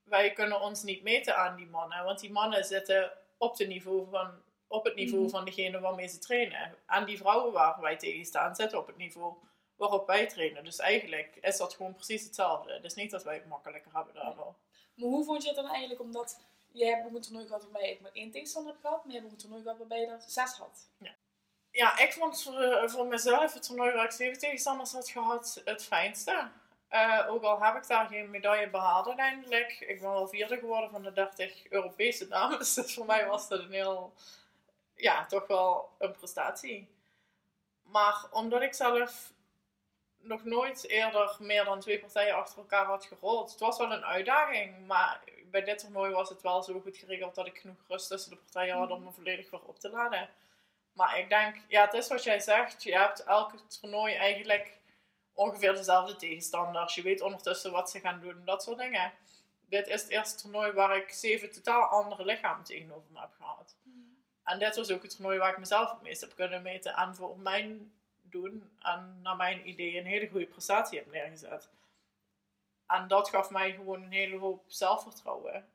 wij 0.03 0.33
kunnen 0.33 0.61
ons 0.61 0.83
niet 0.83 1.03
meten 1.03 1.37
aan 1.37 1.57
die 1.57 1.67
mannen. 1.67 2.05
Want 2.05 2.21
die 2.21 2.33
mannen 2.33 2.65
zitten 2.65 3.13
op, 3.39 3.57
de 3.57 3.67
niveau 3.67 4.09
van, 4.11 4.43
op 4.67 4.85
het 4.85 4.95
niveau 4.95 5.23
Mhm. 5.23 5.31
van 5.31 5.45
degene 5.45 5.81
waarmee 5.81 6.09
ze 6.09 6.19
trainen. 6.19 6.75
En 6.87 7.05
die 7.05 7.19
vrouwen 7.19 7.53
waar 7.53 7.81
wij 7.81 7.97
tegen 7.97 8.25
staan 8.25 8.55
zitten 8.55 8.79
op 8.79 8.87
het 8.87 8.97
niveau 8.97 9.35
waarop 9.77 10.07
wij 10.07 10.27
trainen. 10.27 10.65
Dus 10.65 10.79
eigenlijk 10.79 11.37
is 11.41 11.57
dat 11.57 11.75
gewoon 11.75 11.95
precies 11.95 12.25
hetzelfde. 12.25 12.73
Het 12.73 12.85
is 12.85 12.95
niet 12.95 13.11
dat 13.11 13.23
wij 13.23 13.35
het 13.35 13.47
makkelijker 13.47 13.91
hebben 13.95 14.15
daardoor. 14.15 14.55
Maar 14.95 15.09
hoe 15.09 15.25
vond 15.25 15.43
je 15.43 15.49
het 15.49 15.57
dan 15.57 15.69
eigenlijk? 15.71 16.01
Omdat 16.01 16.41
jij 16.73 16.89
hebt 16.89 17.07
ook 17.07 17.15
een 17.15 17.21
toernooi 17.21 17.47
gehad 17.47 17.63
waarbij 17.63 17.91
ik 17.91 18.01
maar 18.01 18.11
één 18.13 18.31
tegenstander 18.31 18.73
heb 18.73 18.81
gehad. 18.81 19.05
Maar 19.05 19.15
je 19.15 19.21
hebt 19.21 19.33
een 19.33 19.39
toernooi 19.39 19.63
gehad 19.63 19.79
waarbij 19.79 20.01
je 20.01 20.17
zes 20.27 20.53
had. 20.53 20.89
Ja, 21.71 21.99
ik 21.99 22.13
vond 22.13 22.43
voor, 22.43 22.61
eh, 22.61 22.89
voor 22.89 23.07
mezelf 23.07 23.55
het 23.55 23.63
toernooi 23.63 23.93
waar 23.93 24.05
ik 24.05 24.11
zeven 24.11 24.39
tegenstanders 24.39 24.93
had 24.93 25.09
gehad 25.09 25.63
het 25.65 25.85
fijnste. 25.85 26.51
Eh, 26.89 27.27
ook 27.29 27.43
al 27.43 27.63
heb 27.63 27.75
ik 27.77 27.87
daar 27.87 28.07
geen 28.07 28.31
medaille 28.31 28.71
behaald 28.71 29.07
uiteindelijk. 29.07 29.81
Ik 29.81 30.01
ben 30.01 30.11
wel 30.11 30.29
vierde 30.29 30.59
geworden 30.59 30.91
van 30.91 31.03
de 31.03 31.13
30 31.13 31.71
Europese 31.71 32.29
dames. 32.29 32.75
Dus 32.75 32.95
voor 32.95 33.07
mij 33.07 33.27
was 33.27 33.49
dat 33.49 33.61
een 33.61 33.73
heel, 33.73 34.13
ja, 34.95 35.27
toch 35.27 35.47
wel 35.47 35.91
een 35.99 36.13
prestatie. 36.13 36.89
Maar 37.83 38.27
omdat 38.31 38.63
ik 38.63 38.75
zelf 38.75 39.33
nog 40.21 40.45
nooit 40.45 40.89
eerder 40.89 41.37
meer 41.39 41.65
dan 41.65 41.81
twee 41.81 42.01
partijen 42.01 42.35
achter 42.35 42.59
elkaar 42.59 42.85
had 42.85 43.05
gerold. 43.05 43.51
Het 43.51 43.61
was 43.61 43.79
wel 43.79 43.93
een 43.93 44.05
uitdaging, 44.05 44.87
maar 44.87 45.21
bij 45.51 45.65
dit 45.65 45.79
toernooi 45.79 46.13
was 46.13 46.29
het 46.29 46.43
wel 46.43 46.63
zo 46.63 46.81
goed 46.81 46.97
geregeld 46.97 47.35
dat 47.35 47.47
ik 47.47 47.59
genoeg 47.59 47.85
rust 47.89 48.09
tussen 48.09 48.31
de 48.31 48.37
partijen 48.37 48.77
had 48.77 48.91
om 48.91 49.05
me 49.05 49.13
volledig 49.13 49.51
weer 49.51 49.63
op 49.63 49.79
te 49.79 49.91
laden. 49.91 50.29
Maar 50.93 51.19
ik 51.19 51.29
denk, 51.29 51.57
ja, 51.69 51.85
het 51.85 51.95
is 51.95 52.09
wat 52.09 52.25
jij 52.25 52.41
zegt. 52.41 52.83
Je 52.83 52.99
hebt 52.99 53.25
elke 53.25 53.57
toernooi 53.67 54.15
eigenlijk 54.15 54.79
ongeveer 55.35 55.75
dezelfde 55.75 56.17
tegenstanders. 56.17 56.95
Je 56.95 57.03
weet 57.03 57.21
ondertussen 57.21 57.73
wat 57.73 57.91
ze 57.91 58.01
gaan 58.01 58.21
doen, 58.21 58.43
dat 58.45 58.63
soort 58.63 58.79
dingen. 58.79 59.13
Dit 59.69 59.87
is 59.87 60.03
het 60.03 60.11
eerste 60.11 60.43
toernooi 60.43 60.73
waar 60.73 60.97
ik 60.97 61.11
zeven 61.11 61.53
totaal 61.53 61.83
andere 61.83 62.25
lichamen 62.25 62.65
tegenover 62.65 63.11
me 63.13 63.21
heb 63.21 63.33
gehad. 63.37 63.77
En 64.45 64.59
dit 64.59 64.77
was 64.77 64.91
ook 64.91 65.03
het 65.03 65.17
toernooi 65.17 65.39
waar 65.39 65.53
ik 65.53 65.59
mezelf 65.59 65.91
het 65.91 66.03
meest 66.03 66.21
heb 66.21 66.35
kunnen 66.35 66.63
meten. 66.63 66.95
En 66.95 67.15
voor 67.15 67.39
mijn 67.39 67.93
doen 68.33 68.71
en 68.79 69.19
naar 69.23 69.37
mijn 69.37 69.69
idee 69.69 69.99
een 69.99 70.07
hele 70.07 70.29
goede 70.29 70.47
prestatie 70.47 70.99
heb 70.99 71.11
neergezet. 71.11 71.69
En 72.87 73.09
dat 73.09 73.29
gaf 73.29 73.51
mij 73.51 73.73
gewoon 73.73 74.03
een 74.03 74.13
hele 74.13 74.39
hoop 74.39 74.65
zelfvertrouwen. 74.67 75.69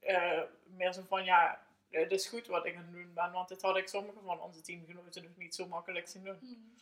Eh, 0.00 0.42
meer 0.64 0.92
zo 0.92 1.02
van, 1.08 1.24
ja, 1.24 1.66
het 1.90 2.12
is 2.12 2.28
goed 2.28 2.46
wat 2.46 2.66
ik 2.66 2.76
aan 2.76 2.82
het 2.82 2.92
doen 2.92 3.14
ben. 3.14 3.32
Want 3.32 3.48
dit 3.48 3.62
had 3.62 3.76
ik 3.76 3.88
sommige 3.88 4.18
van 4.24 4.40
onze 4.40 4.60
teamgenoten 4.60 5.22
nog 5.22 5.36
niet 5.36 5.54
zo 5.54 5.66
makkelijk 5.66 6.08
zien 6.08 6.24
doen. 6.24 6.76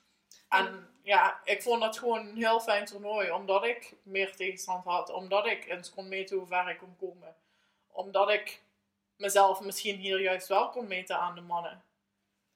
En 0.49 0.89
ja, 1.03 1.41
ik 1.45 1.63
vond 1.63 1.81
dat 1.81 1.99
gewoon 1.99 2.27
een 2.27 2.37
heel 2.37 2.61
fijn 2.61 2.85
toernooi. 2.85 3.31
Omdat 3.31 3.65
ik 3.65 3.95
meer 4.03 4.37
tegenstand 4.37 4.85
had. 4.85 5.11
Omdat 5.11 5.47
ik 5.47 5.67
eens 5.67 5.91
kon 5.91 6.09
meten 6.09 6.37
hoe 6.37 6.47
ver 6.47 6.71
ik 6.71 6.79
kon 6.79 6.97
komen. 6.97 7.37
Omdat 7.89 8.31
ik 8.31 8.63
mezelf 9.17 9.61
misschien 9.61 9.97
hier 9.97 10.21
juist 10.21 10.49
wel 10.49 10.69
kon 10.69 10.87
meten 10.87 11.19
aan 11.19 11.35
de 11.35 11.41
mannen. 11.41 11.85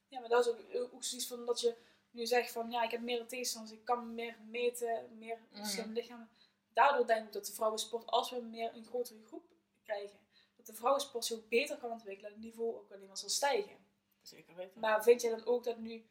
Ja, 0.08 0.20
maar 0.20 0.28
dat 0.28 0.46
is 0.46 0.52
ook, 0.52 0.92
ook 0.92 1.04
zoiets 1.04 1.26
van 1.26 1.46
dat 1.46 1.60
je 1.60 1.74
nu 2.14 2.26
zegt 2.26 2.52
van 2.52 2.70
ja, 2.70 2.82
ik 2.82 2.90
heb 2.90 3.00
meer 3.00 3.26
tegenstanders, 3.26 3.72
ik 3.78 3.84
kan 3.84 4.14
meer 4.14 4.36
meten, 4.48 5.18
meer 5.18 5.38
Mhm. 5.50 5.56
verschillende 5.60 5.94
lichamen. 6.00 6.28
Daardoor 6.72 7.06
denk 7.06 7.26
ik 7.26 7.32
dat 7.32 7.46
de 7.46 7.52
vrouwensport, 7.52 8.06
als 8.06 8.30
we 8.30 8.40
meer 8.40 8.74
een 8.74 8.84
grotere 8.84 9.24
groep 9.26 9.44
krijgen, 9.82 10.18
dat 10.56 10.56
dat 10.56 10.66
de 10.66 10.74
vrouwensport 10.74 11.24
zich 11.24 11.36
ook 11.36 11.48
beter 11.48 11.76
kan 11.76 11.90
ontwikkelen 11.90 12.30
en 12.30 12.36
het 12.36 12.44
niveau 12.44 12.74
ook 12.76 12.92
alleen 12.92 13.06
maar 13.06 13.16
zal 13.18 13.28
stijgen. 13.28 13.86
Zeker 14.22 14.54
weten. 14.54 14.80
Maar 14.80 15.02
vind 15.02 15.20
jij 15.20 15.30
dan 15.30 15.44
ook 15.46 15.64
dat 15.64 15.78
nu, 15.78 16.06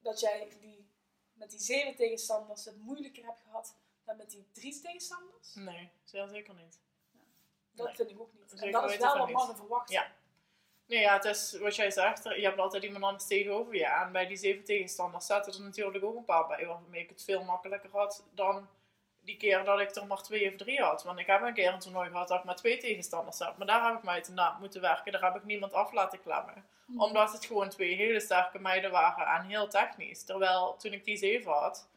dat 0.00 0.20
jij 0.20 0.48
die, 0.60 0.88
met 1.32 1.50
die 1.50 1.60
zeven 1.60 1.96
tegenstanders 1.96 2.64
het 2.64 2.76
moeilijker 2.76 3.24
hebt 3.24 3.40
gehad 3.40 3.76
dan 4.04 4.16
met 4.16 4.30
die 4.30 4.48
drie 4.52 4.80
tegenstanders? 4.80 5.54
Nee, 5.54 5.90
zeker 6.04 6.54
niet. 6.54 6.78
Dat 7.72 7.86
Nee. 7.86 7.94
vind 7.96 8.10
ik 8.10 8.20
ook 8.20 8.32
niet. 8.32 8.52
En 8.52 8.72
dat 8.72 8.90
is 8.90 8.96
wel 8.96 9.18
wat 9.18 9.30
mannen 9.30 9.56
verwachten. 9.56 9.94
Ja. 9.94 10.16
Nee, 10.90 11.00
ja, 11.00 11.14
het 11.14 11.24
is 11.24 11.58
wat 11.58 11.76
jij 11.76 11.90
zegt. 11.90 12.24
Je 12.24 12.42
hebt 12.42 12.58
altijd 12.58 12.82
iemand 12.82 13.04
anders 13.04 13.26
tegenover 13.26 13.74
je. 13.74 13.86
En 13.86 14.12
bij 14.12 14.26
die 14.26 14.36
zeven 14.36 14.64
tegenstanders 14.64 15.26
zaten 15.26 15.52
er 15.52 15.60
natuurlijk 15.60 16.04
ook 16.04 16.16
een 16.16 16.24
paar 16.24 16.46
bij 16.46 16.66
waarmee 16.66 17.02
ik 17.02 17.08
het 17.08 17.24
veel 17.24 17.44
makkelijker 17.44 17.90
had 17.92 18.24
dan 18.34 18.68
die 19.20 19.36
keer 19.36 19.64
dat 19.64 19.80
ik 19.80 19.94
er 19.94 20.06
maar 20.06 20.22
twee 20.22 20.48
of 20.48 20.56
drie 20.56 20.80
had. 20.80 21.02
Want 21.02 21.18
ik 21.18 21.26
heb 21.26 21.42
een 21.42 21.54
keer 21.54 21.72
een 21.72 21.78
toernooi 21.78 22.10
gehad 22.10 22.28
dat 22.28 22.38
ik 22.38 22.44
maar 22.44 22.56
twee 22.56 22.76
tegenstanders 22.76 23.38
had. 23.38 23.56
Maar 23.56 23.66
daar 23.66 23.88
heb 23.88 23.96
ik 23.96 24.02
mij 24.02 24.22
te 24.22 24.32
na 24.32 24.56
moeten 24.60 24.80
werken. 24.80 25.12
Daar 25.12 25.22
heb 25.22 25.36
ik 25.36 25.44
niemand 25.44 25.72
af 25.72 25.92
laten 25.92 26.22
klemmen. 26.22 26.64
Mhm. 26.86 27.00
Omdat 27.00 27.32
het 27.32 27.44
gewoon 27.44 27.68
twee 27.68 27.94
hele 27.94 28.20
sterke 28.20 28.58
meiden 28.58 28.90
waren 28.90 29.26
en 29.26 29.44
heel 29.44 29.68
technisch. 29.68 30.24
Terwijl 30.24 30.76
toen 30.76 30.92
ik 30.92 31.04
die 31.04 31.16
zeven 31.16 31.52
had, 31.52 31.88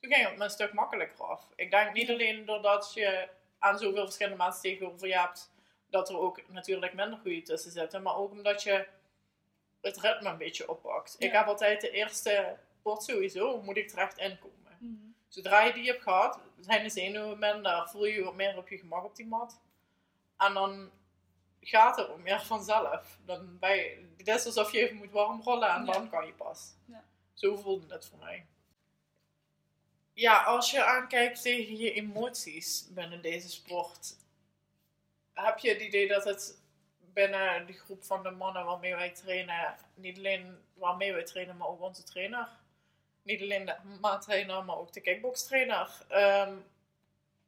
toen 0.00 0.12
ging 0.12 0.28
het 0.28 0.36
me 0.36 0.44
een 0.44 0.50
stuk 0.50 0.72
makkelijker 0.72 1.24
af. 1.24 1.48
Ik 1.56 1.70
denk 1.70 1.92
niet 1.92 2.10
alleen 2.10 2.44
doordat 2.44 2.92
je 2.94 3.28
aan 3.58 3.78
zoveel 3.78 4.04
verschillende 4.04 4.42
mensen 4.44 4.62
tegenover 4.62 5.08
je 5.08 5.18
hebt, 5.18 5.51
dat 5.92 6.08
er 6.08 6.18
ook 6.18 6.48
natuurlijk 6.48 6.94
minder 6.94 7.18
goede 7.18 7.42
tussen 7.42 7.70
zitten. 7.70 8.02
Maar 8.02 8.16
ook 8.16 8.30
omdat 8.30 8.62
je 8.62 8.86
het 9.80 10.00
ritme 10.00 10.28
een 10.28 10.36
beetje 10.38 10.68
oppakt. 10.68 11.16
Ik 11.18 11.32
heb 11.32 11.46
altijd 11.46 11.80
de 11.80 11.90
eerste 11.90 12.56
pot 12.82 13.02
sowieso, 13.02 13.62
moet 13.62 13.76
ik 13.76 13.88
terecht 13.88 14.18
inkomen. 14.18 14.76
Mhm. 14.78 14.92
Zodra 15.28 15.60
je 15.62 15.72
die 15.72 15.86
hebt 15.86 16.02
gehad, 16.02 16.38
zijn 16.60 16.82
de 16.82 16.90
zenuwen 16.90 17.38
minder, 17.38 17.88
voel 17.88 18.04
je 18.04 18.12
je 18.12 18.24
wat 18.24 18.34
meer 18.34 18.56
op 18.56 18.68
je 18.68 18.78
gemak 18.78 19.04
op 19.04 19.16
die 19.16 19.26
mat. 19.26 19.60
En 20.36 20.54
dan 20.54 20.90
gaat 21.60 21.96
het 21.96 22.08
ook 22.08 22.22
meer 22.22 22.40
vanzelf. 22.40 23.18
Dan 23.24 23.58
ben 23.58 23.76
je, 23.76 24.06
het 24.16 24.28
is 24.28 24.46
alsof 24.46 24.72
je 24.72 24.78
even 24.80 24.96
moet 24.96 25.10
warmrollen 25.10 25.68
en 25.68 25.84
Ja. 25.84 25.92
dan 25.92 26.10
kan 26.10 26.26
je 26.26 26.32
pas. 26.32 26.74
Ja. 26.86 27.04
Zo 27.34 27.56
voelde 27.56 27.94
het 27.94 28.06
voor 28.06 28.18
mij. 28.18 28.46
Ja, 30.14 30.42
als 30.42 30.70
je 30.70 30.84
aankijkt 30.84 31.42
tegen 31.42 31.76
je 31.76 31.92
emoties 31.92 32.88
binnen 32.90 33.22
deze 33.22 33.48
sport, 33.50 34.16
heb 35.34 35.58
je 35.58 35.68
het 35.68 35.80
idee 35.80 36.08
dat 36.08 36.24
het 36.24 36.60
binnen 36.98 37.66
de 37.66 37.72
groep 37.72 38.04
van 38.04 38.22
de 38.22 38.30
mannen 38.30 38.64
waarmee 38.64 38.94
wij 38.94 39.10
trainen, 39.10 39.76
niet 39.94 40.16
alleen 40.16 40.58
waarmee 40.74 41.12
wij 41.12 41.24
trainen, 41.24 41.56
maar 41.56 41.68
ook 41.68 41.80
onze 41.80 42.02
trainer, 42.02 42.48
niet 43.22 43.42
alleen 43.42 43.64
de 43.64 43.76
maattrainer, 44.00 44.64
maar 44.64 44.76
ook 44.76 44.92
de 44.92 45.00
kickbokstrainer, 45.00 46.04
ehm, 46.08 46.56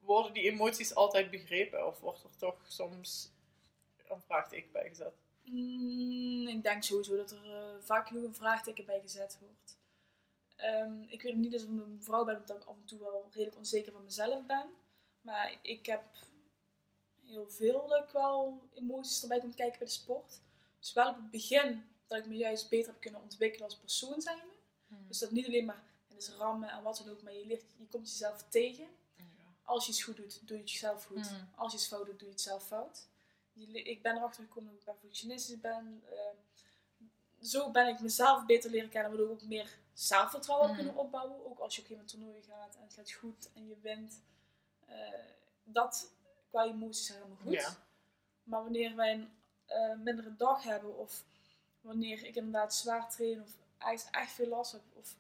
worden 0.05 0.33
die 0.33 0.51
emoties 0.51 0.95
altijd 0.95 1.31
begrepen? 1.31 1.87
Of 1.87 2.01
wordt 2.01 2.25
er 2.25 2.37
toch 2.37 2.57
soms 2.67 3.33
een 4.09 4.21
vraagteken 4.21 4.73
bij 4.73 4.89
gezet? 4.89 5.15
Mm, 5.45 6.49
ik 6.49 6.63
denk 6.63 6.83
sowieso 6.83 7.17
dat 7.17 7.31
er 7.31 7.45
eh, 7.45 7.81
vaak 7.81 8.07
genoeg 8.07 8.25
een 8.25 8.35
vraagteken 8.35 8.85
bij 8.85 9.01
gezet 9.01 9.39
wordt. 9.41 9.79
Ehm, 10.57 11.03
ik 11.07 11.23
weet 11.23 11.35
niet 11.35 11.53
als 11.53 11.63
ik 11.63 11.69
een 11.69 11.99
vrouw 12.01 12.25
ben, 12.25 12.43
dat 12.47 12.57
ik 12.57 12.65
af 12.65 12.77
en 12.77 12.85
toe 12.85 12.99
wel 12.99 13.29
redelijk 13.31 13.57
onzeker 13.57 13.93
van 13.93 14.05
mezelf 14.05 14.47
ben. 14.47 14.71
Maar 15.21 15.59
ik 15.63 15.87
heb 15.87 16.03
heel 17.27 17.49
veel 17.49 17.87
dat 17.89 18.05
ik 18.05 18.11
wel 18.11 18.61
emoties 18.75 19.23
erbij 19.23 19.41
komt 19.41 19.55
kijken 19.55 19.79
bij 19.79 19.87
de 19.87 19.93
sport. 19.93 20.41
Dus 20.79 20.93
wel 20.93 21.09
op 21.09 21.17
het 21.17 21.31
begin 21.31 21.85
dat 22.07 22.19
ik 22.19 22.27
me 22.27 22.37
juist 22.37 22.69
beter 22.69 22.93
heb 22.93 23.01
kunnen 23.01 23.23
ontwikkelen 23.23 23.65
als 23.65 23.77
persoon 23.77 24.21
zijnde. 24.21 24.53
Dus 25.09 25.19
dat 25.19 25.31
niet 25.31 25.47
alleen 25.47 25.65
maar 25.65 25.83
in 26.09 26.17
is 26.17 26.29
rammen 26.29 26.69
en 26.69 26.83
wat 26.83 26.97
dan 26.97 27.09
ook, 27.09 27.23
maar 27.23 27.33
je, 27.33 27.47
leert, 27.47 27.65
je 27.77 27.87
komt 27.87 28.11
jezelf 28.11 28.45
tegen. 28.49 28.87
Als 29.63 29.87
je 29.87 29.91
iets 29.93 30.03
goed 30.03 30.17
doet, 30.17 30.41
doe 30.47 30.57
je 30.57 30.63
het 30.63 30.73
jezelf 30.73 31.05
goed. 31.05 31.31
Mm. 31.31 31.49
Als 31.55 31.73
je 31.73 31.79
iets 31.79 31.87
fout 31.87 32.07
doet, 32.07 32.19
doe 32.19 32.29
je 32.29 32.35
het 32.35 32.43
zelf 32.43 32.67
fout. 32.67 33.07
Je 33.53 33.83
ik 33.83 34.03
ben 34.03 34.17
erachter 34.17 34.43
gekomen 34.43 34.71
dat 34.71 34.79
ik 34.79 34.85
perfectionistisch 34.85 35.61
ben. 35.61 36.03
Ehm, 36.11 37.07
zo 37.47 37.71
ben 37.71 37.89
ik 37.89 38.01
mezelf 38.01 38.47
beter 38.47 38.71
leren 38.71 38.89
kennen, 38.89 39.11
waardoor 39.11 39.29
ik 39.29 39.43
ook 39.43 39.49
meer 39.49 39.79
zelfvertrouwen 39.93 40.71
Mm. 40.71 40.77
kunnen 40.77 40.97
opbouwen. 40.97 41.47
Ook 41.47 41.59
als 41.59 41.77
je 41.77 41.83
op 41.83 41.91
een 41.91 42.05
toernooi 42.05 42.43
gaat 42.43 42.75
en 42.75 42.83
het 42.83 42.95
gaat 42.95 43.13
goed 43.13 43.49
en 43.55 43.67
je 43.69 43.77
wint. 43.81 44.21
Eh, 44.87 44.97
dat 45.65 46.11
qua 46.55 46.65
emoties 46.65 47.07
zijn 47.07 47.19
helemaal 47.19 47.43
goed. 47.43 47.53
Ja. 47.53 47.69
Maar 48.43 48.63
wanneer 48.63 48.97
wij 48.97 49.13
een 49.13 49.33
eh, 49.67 49.97
mindere 49.97 50.37
dag 50.37 50.63
hebben 50.63 50.99
of 50.99 51.25
wanneer 51.81 52.25
ik 52.25 52.35
inderdaad 52.35 52.75
zwaar 52.75 53.11
train 53.11 53.43
of 53.43 53.51
echt, 53.79 54.09
echt 54.11 54.33
veel 54.33 54.49
last 54.49 54.73
heb 54.73 54.83
of 54.93 55.17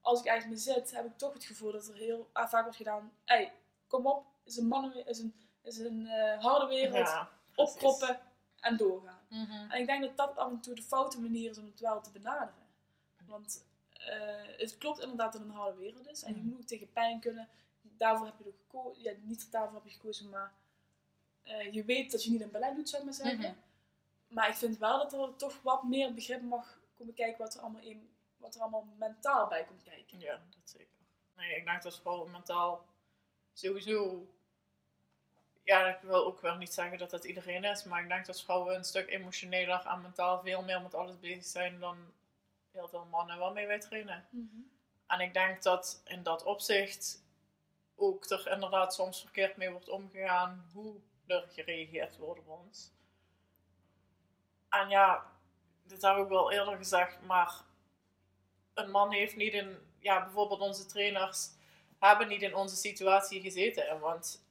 als 0.00 0.20
ik 0.20 0.26
eigenlijk 0.26 0.58
me 0.58 0.72
zit, 0.72 0.90
heb 0.90 1.06
ik 1.06 1.18
toch 1.18 1.32
het 1.32 1.44
gevoel 1.44 1.72
dat 1.72 1.88
er 1.88 1.94
heel 1.94 2.30
ah, 2.32 2.48
vaak 2.48 2.62
wordt 2.62 2.76
gedaan. 2.76 3.12
Hey, 3.24 3.52
kom 3.86 4.06
op, 4.06 4.26
is 4.44 4.56
een 4.56 4.66
mannen, 4.66 5.06
is 5.06 5.18
een, 5.18 5.34
is 5.62 5.78
een 5.78 6.06
eh, 6.06 6.42
harde 6.42 6.66
wereld. 6.66 7.08
Ja, 7.08 7.30
opkroppen 7.54 8.20
en 8.60 8.76
doorgaan. 8.76 9.20
Mhm. 9.28 9.70
En 9.70 9.80
ik 9.80 9.86
denk 9.86 10.02
dat 10.02 10.16
dat 10.16 10.36
af 10.36 10.50
en 10.50 10.60
toe 10.60 10.74
de 10.74 10.82
foute 10.82 11.20
manier 11.20 11.50
is 11.50 11.58
om 11.58 11.66
het 11.66 11.80
wel 11.80 12.00
te 12.00 12.10
benaderen. 12.10 12.66
Want 13.26 13.64
eh, 13.92 14.58
het 14.58 14.78
klopt 14.78 15.00
inderdaad 15.00 15.32
dat 15.32 15.40
het 15.40 15.50
een 15.50 15.56
harde 15.56 15.78
wereld 15.78 16.08
is. 16.08 16.22
En 16.22 16.34
je 16.34 16.40
Mhm. 16.40 16.48
moet 16.48 16.68
tegen 16.68 16.92
pijn 16.92 17.20
kunnen. 17.20 17.48
Daarvoor 17.82 18.26
heb 18.26 18.38
je 18.38 18.46
ook 18.46 18.56
gekozen. 18.58 19.02
Ja, 19.02 19.12
niet 19.20 19.50
daarvoor 19.52 19.74
heb 19.74 19.84
je 19.84 19.90
gekozen, 19.90 20.28
maar 20.30 20.52
eh, 21.42 21.72
je 21.72 21.84
weet 21.84 22.10
dat 22.10 22.24
je 22.24 22.30
niet 22.30 22.40
een 22.40 22.50
ballet 22.50 22.74
doet, 22.74 22.88
zou 22.88 23.02
ik 23.02 23.08
maar 23.08 23.18
zeggen. 23.26 23.38
Mhm. 23.38 23.54
Maar 24.28 24.48
ik 24.48 24.54
vind 24.54 24.78
wel 24.78 24.98
dat 24.98 25.12
er 25.12 25.36
toch 25.36 25.62
wat 25.62 25.82
meer 25.82 26.14
begrip 26.14 26.42
mag 26.42 26.80
komen 26.96 27.14
kijken 27.14 27.38
wat 27.38 27.54
er 27.54 27.60
allemaal, 27.60 27.82
in, 27.82 28.10
wat 28.36 28.54
er 28.54 28.60
allemaal 28.60 28.86
mentaal 28.98 29.48
bij 29.48 29.64
komt 29.64 29.82
kijken. 29.82 30.20
Ja, 30.20 30.32
dat 30.32 30.70
zeker. 30.70 30.96
Nee, 31.36 31.56
ik 31.56 31.64
denk 31.64 31.82
dat 31.82 32.00
vrouwen 32.00 32.30
mentaal 32.30 32.86
sowieso. 33.52 34.26
Ja, 35.64 35.86
ik 35.96 36.00
wil 36.00 36.26
ook 36.26 36.40
wel 36.40 36.56
niet 36.56 36.72
zeggen 36.72 36.98
dat 36.98 37.10
dat 37.10 37.24
iedereen 37.24 37.64
is, 37.64 37.84
maar 37.84 38.02
ik 38.02 38.08
denk 38.08 38.26
dat 38.26 38.42
vrouwen 38.42 38.74
een 38.74 38.84
stuk 38.84 39.08
emotioneler 39.08 39.86
en 39.86 40.00
mentaal 40.00 40.40
veel 40.40 40.62
meer 40.62 40.82
met 40.82 40.94
alles 40.94 41.18
bezig 41.20 41.44
zijn 41.44 41.78
dan 41.78 41.96
heel 42.70 42.88
veel 42.88 43.06
mannen 43.10 43.38
waarmee 43.38 43.66
wij 43.66 43.80
trainen. 43.80 44.24
En 45.06 45.20
ik 45.20 45.34
denk 45.34 45.62
dat 45.62 46.02
in 46.04 46.22
dat 46.22 46.44
opzicht 46.44 47.22
ook 47.96 48.30
er 48.30 48.48
inderdaad 48.50 48.94
soms 48.94 49.20
verkeerd 49.20 49.56
mee 49.56 49.70
wordt 49.70 49.88
omgegaan 49.88 50.70
hoe 50.72 51.00
er 51.32 51.48
gereageerd 51.52 52.16
wordt 52.16 52.40
op 52.40 52.48
ons. 52.48 52.92
En 54.68 54.88
ja, 54.88 55.26
dit 55.82 56.02
heb 56.02 56.16
ik 56.16 56.28
wel 56.28 56.52
eerder 56.52 56.76
gezegd, 56.76 57.20
maar 57.20 57.60
een 58.74 58.90
man 58.90 59.12
heeft 59.12 59.36
niet 59.36 59.52
in, 59.52 59.78
ja, 59.98 60.22
bijvoorbeeld 60.22 60.60
onze 60.60 60.86
trainers 60.86 61.48
hebben 61.98 62.28
niet 62.28 62.42
in 62.42 62.54
onze 62.54 62.76
situatie 62.76 63.40
gezeten. 63.40 64.00
Want 64.00 64.44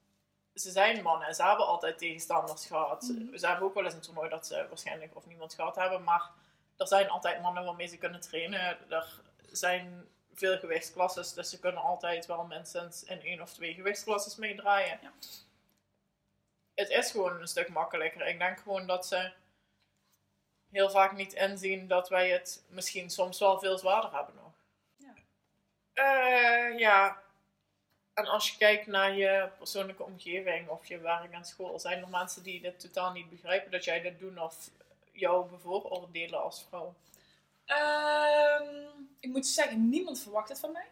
ze 0.53 0.71
zijn 0.71 1.01
mannen 1.01 1.27
en 1.27 1.35
ze 1.35 1.43
hebben 1.43 1.65
altijd 1.65 1.97
tegenstanders 1.97 2.65
gehad. 2.65 3.01
Mhm. 3.01 3.37
Ze 3.37 3.47
hebben 3.47 3.65
ook 3.65 3.73
wel 3.73 3.83
eens 3.83 3.93
een 3.93 4.01
toernooi 4.01 4.29
dat 4.29 4.47
ze 4.47 4.65
waarschijnlijk 4.67 5.15
of 5.15 5.25
niemand 5.25 5.53
gehad 5.53 5.75
hebben, 5.75 6.03
maar 6.03 6.29
er 6.77 6.87
zijn 6.87 7.09
altijd 7.09 7.41
mannen 7.41 7.65
waarmee 7.65 7.87
ze 7.87 7.97
kunnen 7.97 8.21
trainen. 8.21 8.91
Er 8.91 9.21
zijn 9.51 10.07
veel 10.33 10.57
gewichtsklasses, 10.57 11.33
dus 11.33 11.49
ze 11.49 11.59
kunnen 11.59 11.81
altijd 11.81 12.25
wel 12.25 12.43
minstens 12.43 13.03
in 13.03 13.21
één 13.21 13.41
of 13.41 13.53
twee 13.53 13.73
gewichtsklasses 13.73 14.35
meedraaien. 14.35 14.99
Ja. 15.01 15.11
Het 16.81 16.89
is 16.89 17.11
gewoon 17.11 17.41
een 17.41 17.47
stuk 17.47 17.69
makkelijker. 17.69 18.27
Ik 18.27 18.39
denk 18.39 18.59
gewoon 18.59 18.87
dat 18.87 19.07
ze 19.07 19.31
heel 20.71 20.89
vaak 20.89 21.11
niet 21.11 21.33
inzien 21.33 21.87
dat 21.87 22.09
wij 22.09 22.29
het 22.29 22.63
misschien 22.67 23.09
soms 23.09 23.39
wel 23.39 23.59
veel 23.59 23.77
zwaarder 23.77 24.15
hebben 24.15 24.35
nog. 24.35 24.53
Ja. 24.95 25.13
Eh, 25.93 26.79
ja. 26.79 27.21
En 28.13 28.25
als 28.25 28.49
je 28.49 28.57
kijkt 28.57 28.87
naar 28.87 29.15
je 29.15 29.49
persoonlijke 29.57 30.03
omgeving 30.03 30.69
of 30.69 30.85
je 30.85 30.97
werk 30.97 31.31
en 31.31 31.45
school, 31.45 31.79
zijn 31.79 32.01
er 32.01 32.09
mensen 32.09 32.43
die 32.43 32.61
dit 32.61 32.79
totaal 32.79 33.11
niet 33.11 33.29
begrijpen 33.29 33.71
dat 33.71 33.83
jij 33.83 34.01
dit 34.01 34.19
doet 34.19 34.39
of 34.39 34.69
jou 35.11 35.49
bevooroordelen 35.49 36.43
als 36.43 36.65
vrouw? 36.69 36.93
Ehm, 37.65 38.85
ik 39.19 39.29
moet 39.29 39.47
zeggen, 39.47 39.89
niemand 39.89 40.21
verwacht 40.21 40.49
het 40.49 40.59
van 40.59 40.71
mij. 40.71 40.87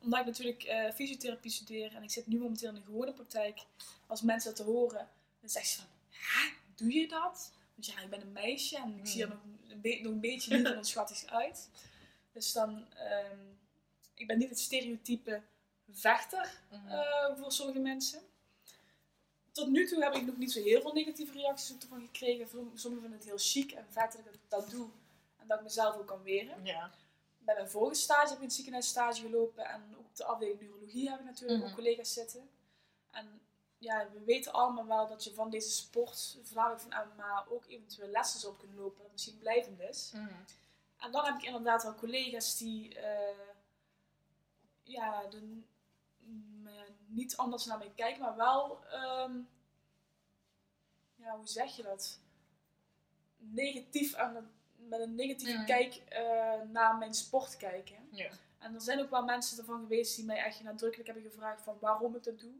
Omdat 0.00 0.20
ik 0.20 0.26
natuurlijk 0.26 0.62
eh, 0.62 0.92
fysiotherapie 0.92 1.50
studeer 1.50 1.94
en 1.94 2.02
ik 2.02 2.10
zit 2.10 2.26
nu 2.26 2.38
momenteel 2.38 2.68
in 2.68 2.74
de 2.74 2.80
gewone 2.82 3.12
praktijk. 3.12 3.64
Als 4.06 4.22
mensen 4.22 4.54
dat 4.54 4.64
te 4.66 4.72
horen, 4.72 5.08
dan 5.40 5.48
zeggen 5.50 5.70
ze 5.72 5.76
van, 5.78 5.88
hè, 6.10 6.50
doe 6.76 6.92
je 6.92 7.08
dat? 7.08 7.52
Want 7.74 7.86
ja, 7.86 8.00
ik 8.00 8.10
ben 8.10 8.20
een 8.20 8.32
meisje 8.32 8.76
en 8.76 8.98
ik 8.98 9.06
zie 9.06 9.22
er 9.22 9.28
nog 9.28 9.38
een, 9.68 9.80
be- 9.80 9.98
nog 10.02 10.12
een 10.12 10.20
beetje 10.20 10.56
niet 10.56 10.66
en 10.66 10.84
schattig 10.84 11.24
uit. 11.42 11.68
Dus 12.32 12.52
dan, 12.52 12.86
ehm, 12.94 13.38
ik 14.14 14.26
ben 14.26 14.38
niet 14.38 14.48
het 14.48 14.60
stereotype 14.60 15.42
vechter 15.90 16.60
Mhm. 16.70 16.88
eh, 16.88 17.36
voor 17.38 17.52
sommige 17.52 17.78
mensen. 17.78 18.20
Tot 19.52 19.68
nu 19.68 19.86
toe 19.86 20.02
heb 20.04 20.14
ik 20.14 20.26
nog 20.26 20.36
niet 20.36 20.52
zo 20.52 20.62
heel 20.62 20.80
veel 20.80 20.92
negatieve 20.92 21.32
reacties 21.32 21.76
ervan 21.82 22.00
gekregen. 22.00 22.48
Sommigen 22.48 22.80
vinden 23.00 23.12
het 23.12 23.24
heel 23.24 23.38
chic 23.38 23.72
en 23.72 23.86
vet 23.90 24.12
dat 24.24 24.34
ik 24.34 24.40
dat 24.48 24.70
doe 24.70 24.88
en 25.38 25.46
dat 25.46 25.58
ik 25.58 25.64
mezelf 25.64 25.96
ook 25.96 26.06
kan 26.06 26.22
weren 26.22 26.64
ja. 26.64 26.90
Bij 27.44 27.54
mijn 27.54 27.70
vorige 27.70 27.94
stage 28.00 28.20
heb 28.26 28.32
ik 28.32 28.38
in 28.38 28.44
het 28.44 28.52
ziekenhuis 28.54 28.88
stage 28.88 29.20
gelopen. 29.20 29.64
En 29.66 29.96
ook 29.98 30.06
op 30.06 30.16
de 30.16 30.24
afdeling 30.24 30.60
neurologie 30.60 31.10
heb 31.10 31.18
ik 31.18 31.24
natuurlijk 31.24 31.60
Mhm. 31.60 31.68
ook 31.68 31.74
collega's 31.76 32.12
zitten. 32.12 32.50
En 33.10 33.40
ja, 33.78 34.08
we 34.12 34.24
weten 34.24 34.52
allemaal 34.52 34.86
wel 34.86 35.08
dat 35.08 35.24
je 35.24 35.34
van 35.34 35.50
deze 35.50 35.70
sport, 35.70 36.38
voornamelijk 36.42 36.80
van 36.82 37.08
MMA, 37.08 37.46
ook 37.48 37.66
eventueel 37.66 38.08
lessen 38.08 38.40
zou 38.40 38.52
op 38.52 38.58
kunnen 38.58 38.76
lopen. 38.76 39.02
Dat 39.02 39.12
misschien 39.12 39.38
blijvend 39.38 39.80
is. 39.80 40.12
En 40.96 41.12
dan 41.12 41.24
heb 41.24 41.34
ik 41.34 41.42
inderdaad 41.42 41.82
wel 41.82 41.94
collega's 41.94 42.56
die 42.56 42.94
eh, 42.98 43.38
ja, 44.82 45.26
de, 45.26 45.62
niet 47.06 47.36
anders 47.36 47.64
naar 47.64 47.78
mij 47.78 47.92
kijken, 47.96 48.20
maar 48.22 48.36
wel 48.36 48.84
ehm, 48.86 49.38
ja, 51.14 51.36
hoe 51.36 51.46
zeg 51.48 51.76
je 51.76 51.82
dat? 51.82 52.18
Negatief 53.36 54.14
aan 54.14 54.34
het, 54.34 54.44
met 54.88 55.00
een 55.00 55.14
negatieve 55.14 55.56
Mhm. 55.56 55.64
kijk 55.66 55.94
eh, 55.94 56.60
naar 56.72 56.96
mijn 56.96 57.14
sport 57.14 57.56
kijken. 57.56 58.08
Ja. 58.10 58.30
En 58.58 58.74
er 58.74 58.80
zijn 58.80 59.00
ook 59.00 59.10
wel 59.10 59.24
mensen 59.24 59.58
ervan 59.58 59.80
geweest 59.80 60.16
die 60.16 60.24
mij 60.24 60.36
echt 60.36 60.62
nadrukkelijk 60.62 61.08
hebben 61.08 61.30
gevraagd 61.30 61.62
van 61.62 61.76
waarom 61.80 62.16
ik 62.16 62.22
dat 62.22 62.40
doe. 62.40 62.52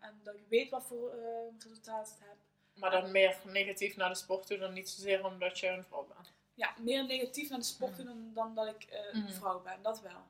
En 0.00 0.20
dat 0.22 0.34
ik 0.34 0.44
weet 0.48 0.70
wat 0.70 0.84
voor 0.84 1.10
eh, 1.10 1.26
resultaat 1.58 2.08
het 2.08 2.18
heb. 2.28 2.36
Maar 2.74 2.90
dan 2.90 3.10
meer 3.10 3.36
negatief 3.44 3.96
naar 3.96 4.08
de 4.08 4.14
sport 4.14 4.46
toe 4.46 4.58
dan 4.58 4.72
niet 4.72 4.88
zozeer 4.88 5.24
omdat 5.26 5.58
je 5.58 5.68
een 5.68 5.84
vrouw 5.84 6.06
bent. 6.14 6.32
Ja, 6.54 6.74
meer 6.78 7.04
negatief 7.04 7.48
naar 7.48 7.58
de 7.58 7.64
sport 7.64 7.90
Mhm. 7.98 8.04
doen 8.06 8.32
dan, 8.34 8.54
dan 8.54 8.54
dat 8.54 8.74
ik 8.74 8.82
eh, 8.90 8.98
een 9.12 9.22
Mhm. 9.22 9.32
vrouw 9.32 9.62
ben, 9.62 9.82
dat 9.82 10.00
wel. 10.00 10.22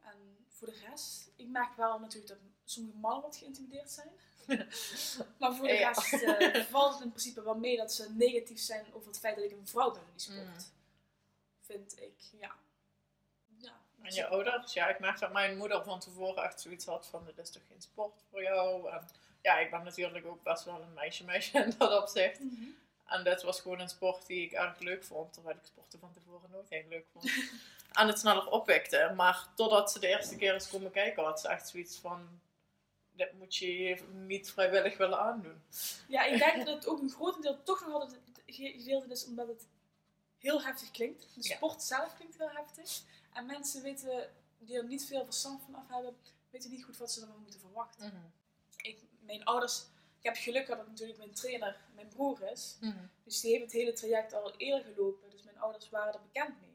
En 0.00 0.41
voor 0.62 0.72
de 0.72 0.86
rest, 0.90 1.30
ik 1.36 1.48
merk 1.48 1.76
wel 1.76 1.98
natuurlijk 1.98 2.28
dat 2.28 2.38
sommige 2.64 2.96
mannen 2.96 3.22
wat 3.22 3.36
geïntimideerd 3.36 3.90
zijn. 3.90 4.08
maar 5.38 5.54
voor 5.54 5.66
de 5.66 5.72
Ja. 5.72 5.88
rest 5.92 6.12
eh, 6.12 6.62
valt 6.64 6.92
het 6.92 7.02
in 7.02 7.08
principe 7.08 7.42
wel 7.42 7.54
mee 7.54 7.76
dat 7.76 7.92
ze 7.92 8.10
negatief 8.12 8.60
zijn 8.60 8.86
over 8.92 9.08
het 9.08 9.18
feit 9.18 9.36
dat 9.36 9.44
ik 9.44 9.50
een 9.52 9.66
vrouw 9.66 9.90
ben 9.90 10.00
in 10.00 10.08
die 10.12 10.20
sport. 10.20 10.46
Mhm. 10.46 10.60
Vind 11.60 12.00
ik, 12.00 12.14
ja. 12.40 12.54
ja 13.56 13.72
En 14.02 14.14
je 14.14 14.26
ouders, 14.26 14.72
ja, 14.72 14.88
ik 14.88 14.98
merk 14.98 15.18
dat 15.18 15.32
mijn 15.32 15.56
moeder 15.56 15.84
van 15.84 16.00
tevoren 16.00 16.44
echt 16.44 16.60
zoiets 16.60 16.84
had 16.86 17.06
van, 17.06 17.24
dit 17.24 17.38
is 17.38 17.50
toch 17.50 17.62
geen 17.68 17.82
sport 17.82 18.22
voor 18.30 18.42
jou? 18.42 18.90
En 18.90 19.08
ja, 19.42 19.58
ik 19.58 19.70
ben 19.70 19.84
natuurlijk 19.84 20.26
ook 20.26 20.42
best 20.42 20.64
wel 20.64 20.82
een 20.82 20.92
meisje-meisje 20.94 21.58
in 21.58 21.74
dat 21.78 22.02
opzicht. 22.02 22.40
Mhm. 22.40 22.64
En 23.06 23.24
dit 23.24 23.42
was 23.42 23.60
gewoon 23.60 23.80
een 23.80 23.88
sport 23.88 24.26
die 24.26 24.44
ik 24.44 24.52
erg 24.52 24.78
leuk 24.78 25.04
vond, 25.04 25.32
terwijl 25.32 25.56
ik 25.56 25.64
sporten 25.64 25.98
van 25.98 26.12
tevoren 26.12 26.50
nooit 26.50 26.68
heel 26.68 26.88
leuk 26.88 27.06
vond. 27.12 27.30
en 27.92 28.06
het 28.06 28.18
sneller 28.18 28.46
opwekte. 28.48 29.12
Maar 29.16 29.48
totdat 29.56 29.92
ze 29.92 29.98
de 29.98 30.06
eerste 30.08 30.36
keer 30.36 30.52
eens 30.54 30.68
komen 30.68 30.90
kijken, 30.90 31.24
had 31.24 31.40
ze 31.40 31.48
echt 31.48 31.68
zoiets 31.68 31.98
van, 31.98 32.40
dit 33.12 33.32
moet 33.32 33.56
je 33.56 34.02
niet 34.12 34.50
vrijwillig 34.50 34.96
willen 34.96 35.18
aandoen. 35.18 35.62
Ja, 36.08 36.24
ik 36.24 36.38
denk 36.38 36.56
dat 36.66 36.74
het 36.74 36.86
ook 36.86 37.00
een 37.00 37.10
grotendeel 37.10 37.62
toch 37.62 37.80
nog 37.80 37.92
altijd 37.92 38.12
het 38.26 38.42
ge- 38.46 38.74
gedeelte 38.78 39.08
is 39.08 39.26
omdat 39.26 39.48
het 39.48 39.66
heel 40.38 40.62
heftig 40.62 40.90
klinkt. 40.90 41.20
De 41.34 41.48
Ja. 41.48 41.56
sport 41.56 41.82
zelf 41.82 42.14
klinkt 42.16 42.38
heel 42.38 42.50
heftig. 42.50 43.00
En 43.32 43.46
mensen 43.46 43.82
weten, 43.82 44.30
die 44.58 44.76
er 44.76 44.84
niet 44.84 45.06
veel 45.06 45.24
verstand 45.24 45.62
van 45.62 45.74
af 45.74 45.88
hebben, 45.88 46.16
weten 46.50 46.70
niet 46.70 46.84
goed 46.84 46.96
wat 46.96 47.12
ze 47.12 47.20
ervan 47.20 47.40
moeten 47.42 47.60
verwachten. 47.60 48.32
Ik, 48.76 48.98
mijn 49.20 49.44
ouders, 49.44 49.80
ik 50.18 50.24
heb 50.24 50.36
geluk 50.36 50.64
gehad 50.64 50.80
dat 50.80 50.88
natuurlijk 50.88 51.18
mijn 51.18 51.34
trainer 51.34 51.76
mijn 51.94 52.08
broer 52.08 52.50
is. 52.50 52.76
Dus 53.24 53.40
die 53.40 53.50
heeft 53.50 53.62
het 53.62 53.72
hele 53.72 53.92
traject 53.92 54.32
al 54.34 54.54
eerder 54.56 54.92
gelopen. 54.94 55.30
Dus 55.30 55.42
mijn 55.42 55.58
ouders 55.60 55.88
waren 55.90 56.12
er 56.14 56.20
bekend 56.22 56.60
mee. 56.60 56.70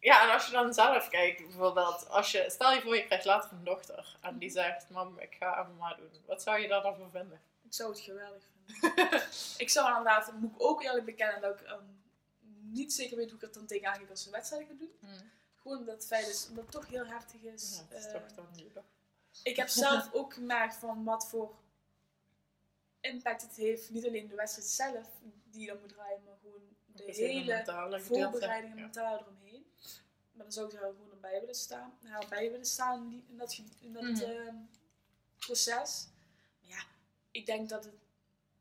Ja, 0.00 0.22
en 0.22 0.32
als 0.32 0.46
je 0.46 0.52
dan 0.52 0.74
zelf 0.74 1.08
kijkt, 1.08 1.42
bijvoorbeeld, 1.42 2.08
als 2.08 2.30
je, 2.30 2.44
stel 2.48 2.72
je 2.72 2.80
voor 2.80 2.96
je 2.96 3.04
krijgt 3.04 3.24
later 3.24 3.52
een 3.52 3.64
dochter 3.64 4.16
en 4.20 4.38
die 4.38 4.50
zegt, 4.50 4.90
mam, 4.90 5.18
ik 5.18 5.36
ga 5.38 5.62
MMA 5.62 5.94
doen. 5.94 6.10
Wat 6.26 6.42
zou 6.42 6.58
je 6.58 6.68
daar 6.68 6.82
dan 6.82 6.96
van 6.96 7.10
vinden? 7.10 7.40
Ik 7.62 7.74
zou 7.74 7.90
het 7.90 8.00
geweldig 8.00 8.42
vinden. 8.42 9.22
ik 9.64 9.70
zou 9.70 9.88
inderdaad, 9.88 10.32
moet 10.32 10.54
ik 10.54 10.62
ook 10.62 10.82
eerlijk 10.82 11.04
bekennen, 11.04 11.40
dat 11.40 11.60
ik 11.60 11.66
ehm, 11.66 11.84
niet 12.60 12.92
zeker 12.92 13.16
weet 13.16 13.30
hoe 13.30 13.38
ik 13.40 13.46
er 13.46 13.52
dan 13.52 13.66
tegenaan 13.66 13.94
ga 14.00 14.10
als 14.10 14.22
ze 14.22 14.30
wedstrijden 14.30 14.68
ga 14.68 14.74
doen. 14.78 15.20
Gewoon 15.62 15.78
omdat 15.78 15.94
het 15.94 16.06
feit 16.06 16.28
is, 16.28 16.46
omdat 16.48 16.64
het 16.64 16.72
toch 16.72 16.86
heel 16.86 17.06
heftig 17.06 17.42
is. 17.42 17.82
Ja, 17.90 17.96
is 17.96 18.06
Eh, 18.06 18.12
toch 18.12 18.32
dan 18.32 18.46
ik 19.42 19.56
heb 19.56 19.68
zelf 19.68 20.12
ook 20.18 20.34
gemerkt 20.34 20.74
van 20.74 21.04
wat 21.04 21.28
voor 21.28 21.54
impact 23.00 23.42
het 23.42 23.56
heeft. 23.56 23.90
Niet 23.90 24.06
alleen 24.06 24.28
de 24.28 24.34
wedstrijd 24.34 24.68
zelf 24.68 25.08
die 25.44 25.60
je 25.60 25.66
dan 25.66 25.80
moet 25.80 25.88
draaien, 25.88 26.22
maar 26.24 26.36
gewoon 26.40 26.60
de 26.86 27.02
hele 27.02 28.00
voorbereiding 28.00 28.72
en 28.72 28.80
mentaal 28.80 29.18
eromheen. 29.18 29.49
Maar 30.40 30.48
dan 30.48 30.58
zou 30.58 30.66
ik 30.66 30.72
er 30.72 30.78
gewoon 30.94 31.10
erbij 31.10 31.40
willen 31.40 31.54
staan. 31.54 31.98
Nou, 32.00 32.28
bij 32.28 32.50
willen 32.50 32.66
staan 32.66 33.02
in, 33.02 33.08
die- 33.08 33.24
in 33.28 33.36
dat, 33.38 33.60
in 33.80 33.92
dat 33.92 34.02
Mhm. 34.02 34.22
ehm, 34.22 34.54
proces. 35.38 36.06
Maar 36.60 36.70
ja, 36.70 36.84
ik 37.30 37.46
denk 37.46 37.68
dat 37.68 37.84
het, 37.84 37.94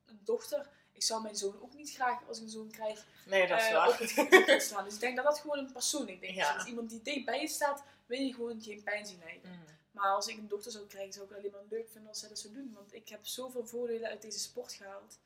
een 0.05 0.19
dochter... 0.23 0.69
Ik 0.91 1.03
zou 1.05 1.21
mijn 1.21 1.35
zoon 1.35 1.61
ook 1.61 1.73
niet 1.73 1.91
graag, 1.93 2.27
als 2.27 2.37
ik 2.37 2.43
een 2.43 2.49
zoon 2.49 2.71
krijg, 2.71 3.05
Nee, 3.25 3.47
dat 3.47 3.59
is 3.59 3.65
eh, 3.65 3.73
waar. 3.73 3.89
op 3.89 3.97
het 3.97 4.11
gebied 4.11 4.45
wil 4.45 4.59
staan. 4.59 4.83
Dus 4.83 4.93
ik 4.93 4.99
denk 4.99 5.15
dat 5.15 5.25
dat 5.25 5.39
gewoon 5.39 5.57
een 5.57 5.71
persoonlijk 5.71 6.19
ding 6.19 6.31
is. 6.31 6.37
Ja. 6.37 6.53
Als 6.55 6.65
iemand 6.65 6.89
die 6.89 7.01
dicht 7.01 7.25
bij 7.25 7.41
je 7.41 7.47
staat, 7.47 7.83
wil 8.05 8.19
je 8.19 8.33
gewoon 8.33 8.61
geen 8.61 8.83
pijn 8.83 9.05
zien 9.05 9.19
lijden. 9.19 9.51
Mm. 9.51 9.63
Maar 9.91 10.09
als 10.13 10.27
ik 10.27 10.37
een 10.37 10.47
dochter 10.47 10.71
zou 10.71 10.87
krijgen, 10.87 11.13
zou 11.13 11.25
ik 11.25 11.31
het 11.31 11.39
alleen 11.39 11.51
maar 11.51 11.63
leuk 11.69 11.89
vinden 11.89 12.09
als 12.09 12.19
zij 12.19 12.29
dat 12.29 12.39
zou 12.39 12.53
doen. 12.53 12.71
Want 12.73 12.93
ik 12.93 13.09
heb 13.09 13.25
zoveel 13.25 13.65
voordelen 13.67 14.09
uit 14.09 14.21
deze 14.21 14.39
sport 14.39 14.73
gehaald. 14.73 15.17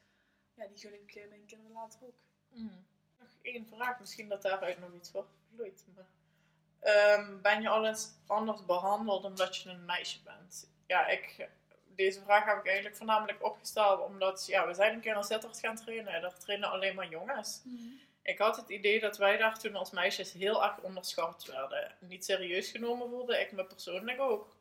Ja, 0.53 0.67
die 0.67 0.77
gun 0.77 0.93
ik 0.93 1.15
eh, 1.15 1.27
mijn 1.29 1.45
kinderen 1.45 1.73
later 1.73 1.99
ook. 2.03 2.15
Mm. 2.49 2.85
Nog 3.19 3.29
één 3.41 3.67
vraag, 3.67 3.99
misschien 3.99 4.27
dat 4.29 4.41
daaruit 4.41 4.79
nog 4.79 4.93
iets 4.93 5.11
wordt 5.11 5.29
vloeit. 5.55 5.83
Maar, 5.95 6.05
ehm, 6.83 7.41
ben 7.41 7.61
je 7.61 7.69
al 7.69 7.85
eens 7.85 8.09
anders 8.27 8.65
behandeld 8.65 9.23
omdat 9.23 9.57
je 9.57 9.69
een 9.69 9.85
meisje 9.85 10.19
bent? 10.23 10.71
Ja, 10.87 11.07
ik, 11.07 11.49
deze 11.95 12.21
vraag 12.21 12.45
heb 12.45 12.57
ik 12.57 12.65
eigenlijk 12.65 12.95
voornamelijk 12.95 13.43
opgesteld 13.43 14.05
omdat 14.05 14.45
ja, 14.47 14.67
we 14.67 14.73
zijn 14.73 14.93
een 14.93 15.01
keer 15.01 15.15
in 15.15 15.23
Sittard 15.23 15.59
gaan 15.59 15.75
trainen. 15.75 16.21
Daar 16.21 16.37
trainen 16.37 16.71
alleen 16.71 16.95
maar 16.95 17.09
jongens. 17.09 17.61
Ik 18.21 18.37
had 18.37 18.55
het 18.55 18.69
idee 18.69 18.99
dat 18.99 19.17
wij 19.17 19.37
daar 19.37 19.59
toen 19.59 19.75
als 19.75 19.91
meisjes 19.91 20.33
heel 20.33 20.63
erg 20.63 20.77
onderschat 20.79 21.45
werden. 21.45 21.91
Niet 21.99 22.25
serieus 22.25 22.71
genomen 22.71 23.09
voelde 23.09 23.39
ik 23.39 23.51
me 23.51 23.65
persoonlijk 23.65 24.21
ook. 24.21 24.55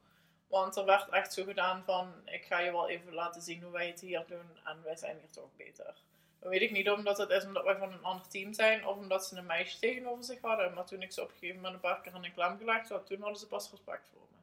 Want 0.46 0.76
er 0.76 0.84
werd 0.84 1.08
echt 1.08 1.32
zo 1.32 1.44
gedaan 1.44 1.82
van, 1.84 2.12
ik 2.24 2.44
ga 2.44 2.58
je 2.58 2.70
wel 2.70 2.88
even 2.88 3.14
laten 3.14 3.42
zien 3.42 3.62
hoe 3.62 3.72
wij 3.72 3.86
het 3.86 4.00
hier 4.00 4.24
doen 4.26 4.58
en 4.64 4.82
wij 4.82 4.96
zijn 4.96 5.18
hier 5.18 5.30
toch 5.30 5.56
beter. 5.56 5.94
Dan 6.42 6.50
weet 6.50 6.60
ik 6.60 6.70
niet 6.70 6.90
omdat 6.90 7.18
het 7.18 7.30
is 7.30 7.44
omdat 7.44 7.64
wij 7.64 7.76
van 7.76 7.92
een 7.92 8.02
ander 8.04 8.28
team 8.28 8.52
zijn 8.52 8.86
of 8.86 8.96
omdat 8.96 9.26
ze 9.26 9.36
een 9.36 9.46
meisje 9.46 9.78
tegenover 9.78 10.24
zich 10.24 10.40
hadden. 10.40 10.74
Maar 10.74 10.86
toen 10.86 11.02
ik 11.02 11.12
ze 11.12 11.22
op 11.22 11.28
een 11.28 11.34
gegeven 11.34 11.56
moment 11.56 11.74
een 11.74 11.80
paar 11.80 12.00
keer 12.00 12.14
in 12.14 12.22
de 12.22 12.32
klem 12.32 12.58
gelegd 12.58 12.88
had, 12.88 13.06
toen 13.06 13.20
hadden 13.20 13.38
ze 13.38 13.46
pas 13.46 13.70
respect 13.70 14.08
voor 14.12 14.26
me. 14.30 14.38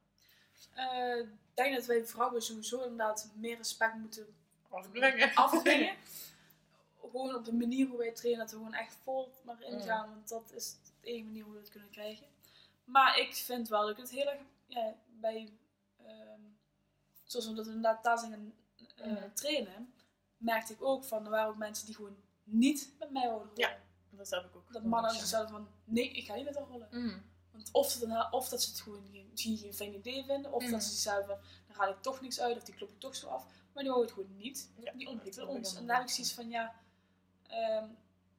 Eh, 0.82 1.18
Ik 1.20 1.66
denk 1.66 1.76
dat 1.76 1.86
wij 1.86 2.06
vrouwen 2.06 2.42
sowieso 2.42 2.82
inderdaad 2.82 3.32
meer 3.36 3.58
respect 3.58 3.94
moeten 3.96 4.28
Afdwingen. 4.70 5.34
afdwingen. 5.46 5.96
gewoon 7.02 7.36
op 7.36 7.46
de 7.46 7.54
manier 7.54 7.88
hoe 7.88 7.98
wij 7.98 8.12
trainen, 8.12 8.40
dat 8.42 8.52
we 8.52 8.58
gewoon 8.58 8.74
echt 8.74 8.98
vol 9.04 9.32
maar 9.44 9.62
ingaan. 9.64 10.08
Mm. 10.10 10.14
Want 10.16 10.30
dat 10.30 10.52
is 10.56 10.72
de 11.02 11.08
enige 11.10 11.26
manier 11.26 11.44
hoe 11.44 11.54
we 11.54 11.60
het 11.60 11.70
kunnen 11.70 11.90
krijgen. 11.90 12.26
Maar 12.84 13.18
ik 13.20 13.36
vind 13.36 13.68
wel 13.70 13.82
dat 13.82 13.90
ik 13.92 13.98
het 13.98 14.10
heel 14.10 14.26
erg 14.30 14.40
ja, 14.68 14.94
bij, 15.08 15.50
ehm, 16.06 16.40
zoals 17.24 17.48
we 17.48 17.54
dat 17.54 17.66
inderdaad 17.68 18.04
daar 18.04 18.18
zijn 18.18 18.32
gaan 18.32 18.54
eh, 18.98 19.06
Mhm. 19.12 19.34
trainen, 19.34 19.94
merkte 20.40 20.74
ik 20.74 20.84
ook 20.84 21.04
van, 21.04 21.24
er 21.26 21.32
waren 21.32 21.50
ook 21.50 21.58
mensen 21.58 21.86
die 21.86 21.96
gewoon 21.96 22.18
niet 22.44 22.94
met 23.00 23.12
mij 23.12 23.22
wilden 23.22 23.48
rollen. 23.48 23.58
Ja. 23.62 23.78
Dat 24.10 24.30
heb 24.30 24.46
ik 24.46 24.56
ook. 24.56 24.74
Dat 24.74 24.84
mannen 24.84 25.28
zouden 25.28 25.52
van, 25.52 25.68
nee, 25.84 26.12
ik 26.12 26.26
ga 26.26 26.36
niet 26.36 26.46
met 26.46 26.56
haar 26.56 26.68
rollen. 26.68 26.88
Mm. 26.92 27.22
Want 27.52 27.70
of, 27.72 27.94
dan, 27.94 28.32
of 28.34 28.50
dat 28.50 28.62
ze 28.64 28.70
het 28.70 28.82
gewoon 28.82 29.08
geen, 29.12 29.28
misschien 29.32 29.58
geen 29.58 29.74
fijn 29.74 29.94
idee 29.96 30.24
vinden, 30.26 30.52
of 30.54 30.64
dat 30.66 30.84
ze 30.84 30.96
zouden 30.96 31.28
van, 31.28 31.38
dan 31.68 31.76
haal 31.78 31.90
ik 31.90 32.02
toch 32.02 32.22
niks 32.22 32.40
uit, 32.40 32.58
of 32.58 32.64
die 32.64 32.76
klop 32.76 32.90
ik 32.90 33.00
toch 33.00 33.16
zo 33.16 33.28
af. 33.28 33.46
Maar 33.74 33.84
die 33.84 33.92
wou 33.92 34.04
het 34.04 34.14
gewoon 34.14 34.36
niet. 34.36 34.70
Ja, 34.80 34.92
Die 34.92 35.10
ik 35.10 35.48
ons. 35.48 35.70
En 35.70 35.76
dan 35.76 35.86
daar 35.88 35.98
heb 35.98 36.08
ik 36.08 36.14
zoiets 36.14 36.34
van, 36.34 36.50
ja, 36.50 36.76
ehm, 37.48 37.88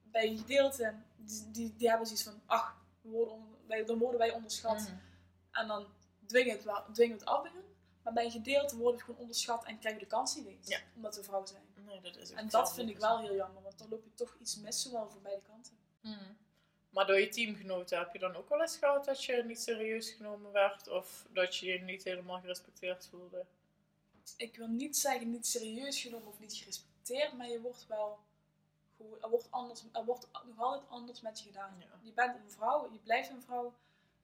bij 0.03 0.29
een 0.29 0.39
gedeelte, 0.39 0.95
die, 1.17 1.51
die, 1.51 1.77
die 1.77 1.89
hebben 1.89 2.07
zoiets 2.07 2.25
van, 2.25 2.41
ach, 2.47 2.77
we 3.01 3.09
worden 3.09 3.35
on- 3.35 3.55
wij, 3.67 3.85
dan 3.85 3.99
worden 3.99 4.19
wij 4.21 4.33
onderschat. 4.33 4.79
Mm. 4.79 5.01
En 5.51 5.67
dan 5.69 5.87
dwingen 6.27 6.63
we 6.65 6.73
het, 6.73 6.95
dwingen 6.95 7.17
het 7.19 7.27
af 7.27 7.43
bij 7.43 7.51
hun. 7.55 7.65
Maar 8.03 8.13
bij 8.13 8.25
een 8.25 8.31
gedeelte 8.31 8.77
worden 8.77 8.99
we 8.99 9.05
gewoon 9.05 9.21
onderschat 9.21 9.65
en 9.65 9.79
krijgen 9.79 10.01
we 10.01 10.07
de 10.09 10.15
kans 10.15 10.37
niet 10.37 10.47
eens. 10.47 10.69
Ja. 10.69 10.79
Omdat 10.97 11.17
we 11.17 11.23
vrouw 11.23 11.47
zijn. 11.47 11.63
Nee, 11.90 12.00
dat 12.00 12.16
is 12.16 12.31
En 12.31 12.48
dat 12.48 12.74
vind 12.74 12.90
ik 12.90 12.98
wel 12.98 13.20
heel 13.20 13.35
jammer, 13.35 13.62
want 13.62 13.79
dan 13.79 13.88
loop 13.88 14.05
je 14.05 14.14
toch 14.14 14.37
iets 14.40 14.57
mis, 14.57 14.83
zowel 14.83 15.11
voor 15.11 15.20
beide 15.20 15.42
kanten. 15.42 15.79
Mm. 16.00 16.37
Maar 16.90 17.07
door 17.07 17.20
je 17.20 17.29
teamgenoten 17.29 17.98
heb 17.98 18.12
je 18.12 18.18
dan 18.18 18.37
ook 18.37 18.48
wel 18.48 18.61
eens 18.61 18.76
gehad 18.76 19.05
dat 19.05 19.24
je 19.24 19.44
niet 19.44 19.61
serieus 19.61 20.11
genomen 20.11 20.53
werd 20.53 20.88
of 20.88 21.26
dat 21.33 21.57
je 21.57 21.66
je 21.66 21.79
niet 21.81 22.05
helemaal 22.05 22.40
gerespecteerd 22.40 23.07
voelde? 23.11 23.46
ik 24.37 24.57
wil 24.57 24.66
niet 24.66 24.96
zeggen 24.96 25.31
niet 25.31 25.46
serieus 25.46 26.00
genomen 26.00 26.29
of 26.29 26.40
niet 26.40 26.55
gerespecteerd, 26.55 27.33
maar 27.37 27.48
je 27.48 27.61
wordt 27.61 27.87
wel 27.87 28.18
er 29.20 29.29
wordt, 29.29 29.50
anders, 29.50 29.83
er 29.92 30.05
wordt 30.05 30.29
nog 30.46 30.59
altijd 30.59 30.90
anders 30.90 31.20
met 31.20 31.38
je 31.38 31.44
gedaan. 31.44 31.74
Ja. 31.79 31.87
Je 32.03 32.12
bent 32.12 32.35
een 32.35 32.50
vrouw, 32.50 32.92
je 32.92 32.98
blijft 32.98 33.31
een 33.31 33.42
vrouw, 33.42 33.74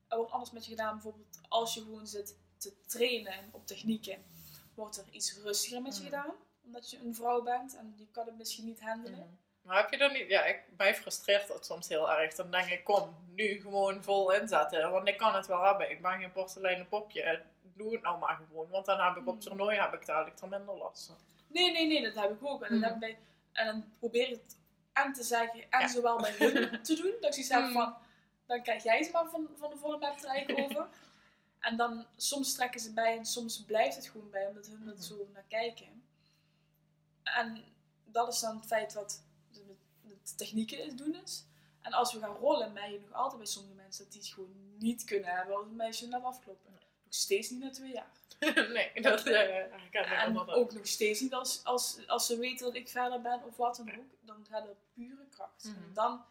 er 0.07 0.17
wordt 0.17 0.31
anders 0.31 0.51
met 0.51 0.65
je 0.65 0.71
gedaan. 0.71 0.93
Bijvoorbeeld 0.93 1.39
als 1.47 1.73
je 1.73 1.81
gewoon 1.81 2.07
zit 2.07 2.37
te 2.57 2.81
trainen 2.85 3.49
op 3.51 3.67
technieken, 3.67 4.23
wordt 4.73 4.97
er 4.97 5.05
iets 5.11 5.37
rustiger 5.37 5.81
met 5.81 5.95
je 5.95 5.99
Mm. 5.99 6.05
gedaan, 6.05 6.33
omdat 6.67 6.89
je 6.89 6.99
een 6.99 7.15
vrouw 7.15 7.41
bent 7.41 7.75
en 7.77 7.93
je 7.97 8.07
kan 8.11 8.25
het 8.25 8.37
misschien 8.37 8.65
niet 8.65 8.81
handelen. 8.81 9.19
Mm. 9.19 9.37
Maar 9.61 9.77
heb 9.81 9.91
je 9.91 9.97
dan 9.97 10.11
niet... 10.13 10.27
Ja, 10.29 10.45
ik, 10.45 10.63
mij 10.77 10.95
frustreert 10.95 11.47
dat 11.47 11.65
soms 11.65 11.87
heel 11.87 12.11
erg. 12.11 12.33
Dan 12.35 12.51
denk 12.51 12.69
ik, 12.69 12.83
kom, 12.83 13.15
nu 13.35 13.61
gewoon 13.61 14.03
vol 14.03 14.31
inzetten. 14.33 14.91
Want 14.91 15.07
ik 15.07 15.17
kan 15.17 15.35
het 15.35 15.47
wel 15.47 15.63
hebben. 15.63 15.91
Ik 15.91 16.01
ben 16.01 16.19
geen 16.19 16.31
porseleinen 16.31 16.87
popje. 16.87 17.43
Doe 17.61 17.91
het 17.93 18.01
nou 18.01 18.19
maar 18.19 18.39
gewoon. 18.47 18.69
Want 18.69 18.85
dan 18.85 18.99
heb 18.99 19.15
ik 19.15 19.27
op 19.27 19.33
Mm. 19.33 19.39
toernooi 19.39 19.77
heb 19.77 19.93
ik 19.93 20.05
dadelijk 20.05 20.39
er 20.41 20.47
minder 20.47 20.77
last 20.77 21.05
van. 21.07 21.15
Nee, 21.47 21.71
nee, 21.71 21.87
nee, 21.87 22.01
dat 22.03 22.15
heb 22.23 22.31
ik 22.31 22.45
ook. 22.45 22.63
En, 22.63 22.73
dat 22.73 22.83
heb 22.83 22.93
ik 22.93 22.99
bij, 22.99 23.17
en 23.51 23.65
dan 23.65 23.85
probeer 23.99 24.27
ik 24.29 24.41
het 24.45 24.57
aan 24.93 25.13
te 25.13 25.23
zeggen 25.23 25.61
en 25.69 25.79
Ja. 25.79 25.87
zowel 25.87 26.17
bij 26.17 26.35
hun 26.37 26.81
te 26.83 26.95
doen. 26.95 27.11
Dat 27.21 27.37
ik 27.37 27.45
zoiets 27.45 27.49
heb 27.49 27.61
Mm. 27.63 27.71
van, 27.71 27.95
dan 28.45 28.61
krijg 28.63 28.83
jij 28.83 29.03
ze 29.03 29.11
maar 29.11 29.29
van, 29.29 29.47
van 29.57 29.69
de 29.69 29.77
volle 29.77 29.97
er 29.99 30.25
eigenlijk 30.27 30.59
over. 30.59 30.87
En 31.59 31.77
dan, 31.77 32.05
soms 32.15 32.53
trekken 32.53 32.79
ze 32.79 32.93
bij 32.93 33.17
en 33.17 33.25
soms 33.25 33.63
blijft 33.65 33.95
het 33.95 34.07
gewoon 34.07 34.29
bij, 34.29 34.47
omdat 34.47 34.67
hun 34.67 34.79
Mhm. 34.83 35.01
zo 35.01 35.27
naar 35.33 35.45
kijken. 35.47 36.06
En 37.35 37.63
dat 38.05 38.33
is 38.33 38.39
dan 38.39 38.55
het 38.55 38.65
feit 38.65 38.93
wat 38.93 39.23
de, 39.51 39.75
de 40.01 40.35
technieken 40.35 40.97
doen 40.97 41.15
is. 41.15 41.45
En 41.81 41.93
als 41.93 42.13
we 42.13 42.19
gaan 42.19 42.35
rollen, 42.35 42.73
merk 42.73 42.91
je 42.91 42.99
nog 42.99 43.13
altijd 43.13 43.37
bij 43.37 43.45
sommige 43.51 43.75
mensen 43.75 44.03
dat 44.03 44.13
die 44.13 44.21
het 44.21 44.31
gewoon 44.31 44.77
niet 44.77 45.03
kunnen 45.03 45.29
hebben 45.29 45.55
als 45.55 45.65
een 45.65 45.75
meisje 45.75 46.07
naar 46.07 46.21
afkloppen. 46.21 46.71
nog 46.71 46.81
steeds 47.09 47.49
niet 47.49 47.59
na 47.59 47.69
twee 47.69 47.93
jaar. 47.93 48.11
nee, 48.73 49.01
dat 49.01 49.25
uh, 49.27 49.33
herken 49.33 50.03
ik 50.03 50.11
En 50.11 50.37
ook 50.49 50.73
nog 50.73 50.87
steeds 50.87 51.19
niet 51.19 51.33
als, 51.33 51.63
als, 51.63 52.07
als 52.07 52.25
ze 52.25 52.37
weten 52.37 52.65
dat 52.65 52.75
ik 52.75 52.89
verder 52.89 53.21
ben 53.21 53.43
of 53.43 53.57
wat 53.57 53.75
dan 53.75 53.91
ook. 53.97 54.05
Dan 54.21 54.45
gaat 54.49 54.67
het 54.67 54.77
pure 54.93 55.27
kracht. 55.29 55.63
Mhm. 55.63 55.83
En 55.83 55.93
dan 55.93 56.25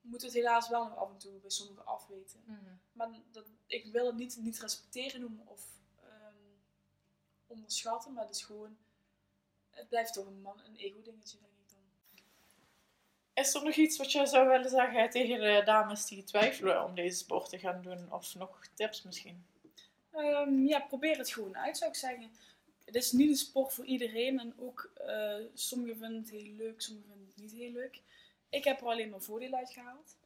moet 0.00 0.22
het 0.22 0.32
helaas 0.32 0.68
wel 0.68 0.84
nog 0.84 0.96
af 0.96 1.10
en 1.10 1.18
toe 1.18 1.40
bij 1.40 1.50
sommigen 1.50 1.86
afweten. 1.86 2.42
Mhm. 2.44 2.74
Maar 2.92 3.08
dat, 3.32 3.44
ik 3.66 3.92
wil 3.92 4.06
het 4.06 4.16
niet, 4.16 4.36
niet 4.36 4.60
respecteren 4.60 5.20
noemen 5.20 5.46
of 5.46 5.62
ehm, 6.02 6.34
onderschatten, 7.46 8.12
maar 8.12 8.24
het 8.26 8.34
is 8.34 8.42
gewoon, 8.42 8.78
het 9.76 9.88
blijft 9.88 10.12
toch 10.12 10.26
een 10.26 10.40
man, 10.40 10.60
een 10.64 10.76
ego-dingetje, 10.76 11.38
denk 11.38 11.52
ik 11.52 11.68
dan. 11.68 12.22
Is 13.34 13.54
er 13.54 13.64
nog 13.64 13.74
iets 13.74 13.98
wat 13.98 14.12
je 14.12 14.26
zou 14.26 14.48
willen 14.48 14.70
zeggen 14.70 15.10
tegen 15.10 15.40
de 15.40 15.62
dames 15.64 16.06
die 16.06 16.24
twijfelen 16.24 16.84
om 16.84 16.94
deze 16.94 17.16
sport 17.16 17.48
te 17.48 17.58
gaan 17.58 17.82
doen? 17.82 18.12
Of 18.12 18.34
nog 18.34 18.66
tips 18.74 19.02
misschien? 19.02 19.46
Ehm, 20.12 20.66
ja, 20.66 20.80
probeer 20.80 21.18
het 21.18 21.30
gewoon 21.30 21.56
uit, 21.56 21.76
zou 21.76 21.90
ik 21.90 21.96
zeggen. 21.96 22.30
Het 22.84 22.94
is 22.94 23.12
niet 23.12 23.28
een 23.28 23.36
sport 23.36 23.72
voor 23.72 23.84
iedereen 23.84 24.38
en 24.38 24.54
ook 24.58 24.90
eh, 24.94 25.36
sommigen 25.54 25.98
vinden 25.98 26.20
het 26.20 26.30
heel 26.30 26.52
leuk, 26.52 26.80
sommigen 26.80 27.10
vinden 27.10 27.26
het 27.26 27.36
niet 27.36 27.52
heel 27.52 27.70
leuk. 27.70 28.00
Ik 28.48 28.64
heb 28.64 28.80
er 28.80 28.86
alleen 28.86 29.10
maar 29.10 29.22
voordeel 29.22 29.52
uit 29.52 29.70
gehaald. 29.70 30.16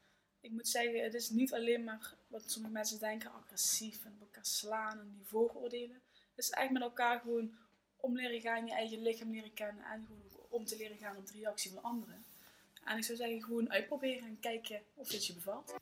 Ik 0.40 0.50
moet 0.50 0.68
zeggen, 0.68 1.02
het 1.02 1.14
is 1.14 1.30
niet 1.30 1.54
alleen 1.54 1.84
maar 1.84 2.14
wat 2.26 2.50
sommige 2.50 2.74
mensen 2.74 2.98
denken, 2.98 3.32
agressief 3.32 4.04
en 4.04 4.16
elkaar 4.20 4.46
slaan 4.46 4.98
en 4.98 5.12
die 5.16 5.26
vooroordelen. 5.26 6.02
Het 6.34 6.44
is 6.44 6.50
echt 6.50 6.70
met 6.70 6.82
elkaar 6.82 7.20
gewoon 7.20 7.54
om 8.00 8.16
leren 8.16 8.40
gaan, 8.40 8.66
je 8.66 8.72
eigen 8.72 9.02
lichaam 9.02 9.30
leren 9.30 9.54
kennen 9.54 9.84
en 9.84 10.06
gewoon 10.06 10.46
om 10.48 10.64
te 10.64 10.76
leren 10.76 10.96
gaan 10.96 11.16
op 11.16 11.26
de 11.26 11.32
reactie 11.32 11.70
van 11.70 11.82
anderen. 11.82 12.24
En 12.84 12.96
ik 12.96 13.04
zou 13.04 13.18
zeggen, 13.18 13.42
gewoon 13.42 13.70
uitproberen 13.70 14.28
en 14.28 14.38
kijken 14.40 14.82
of 14.94 15.08
dit 15.08 15.26
je 15.26 15.32
bevalt. 15.32 15.74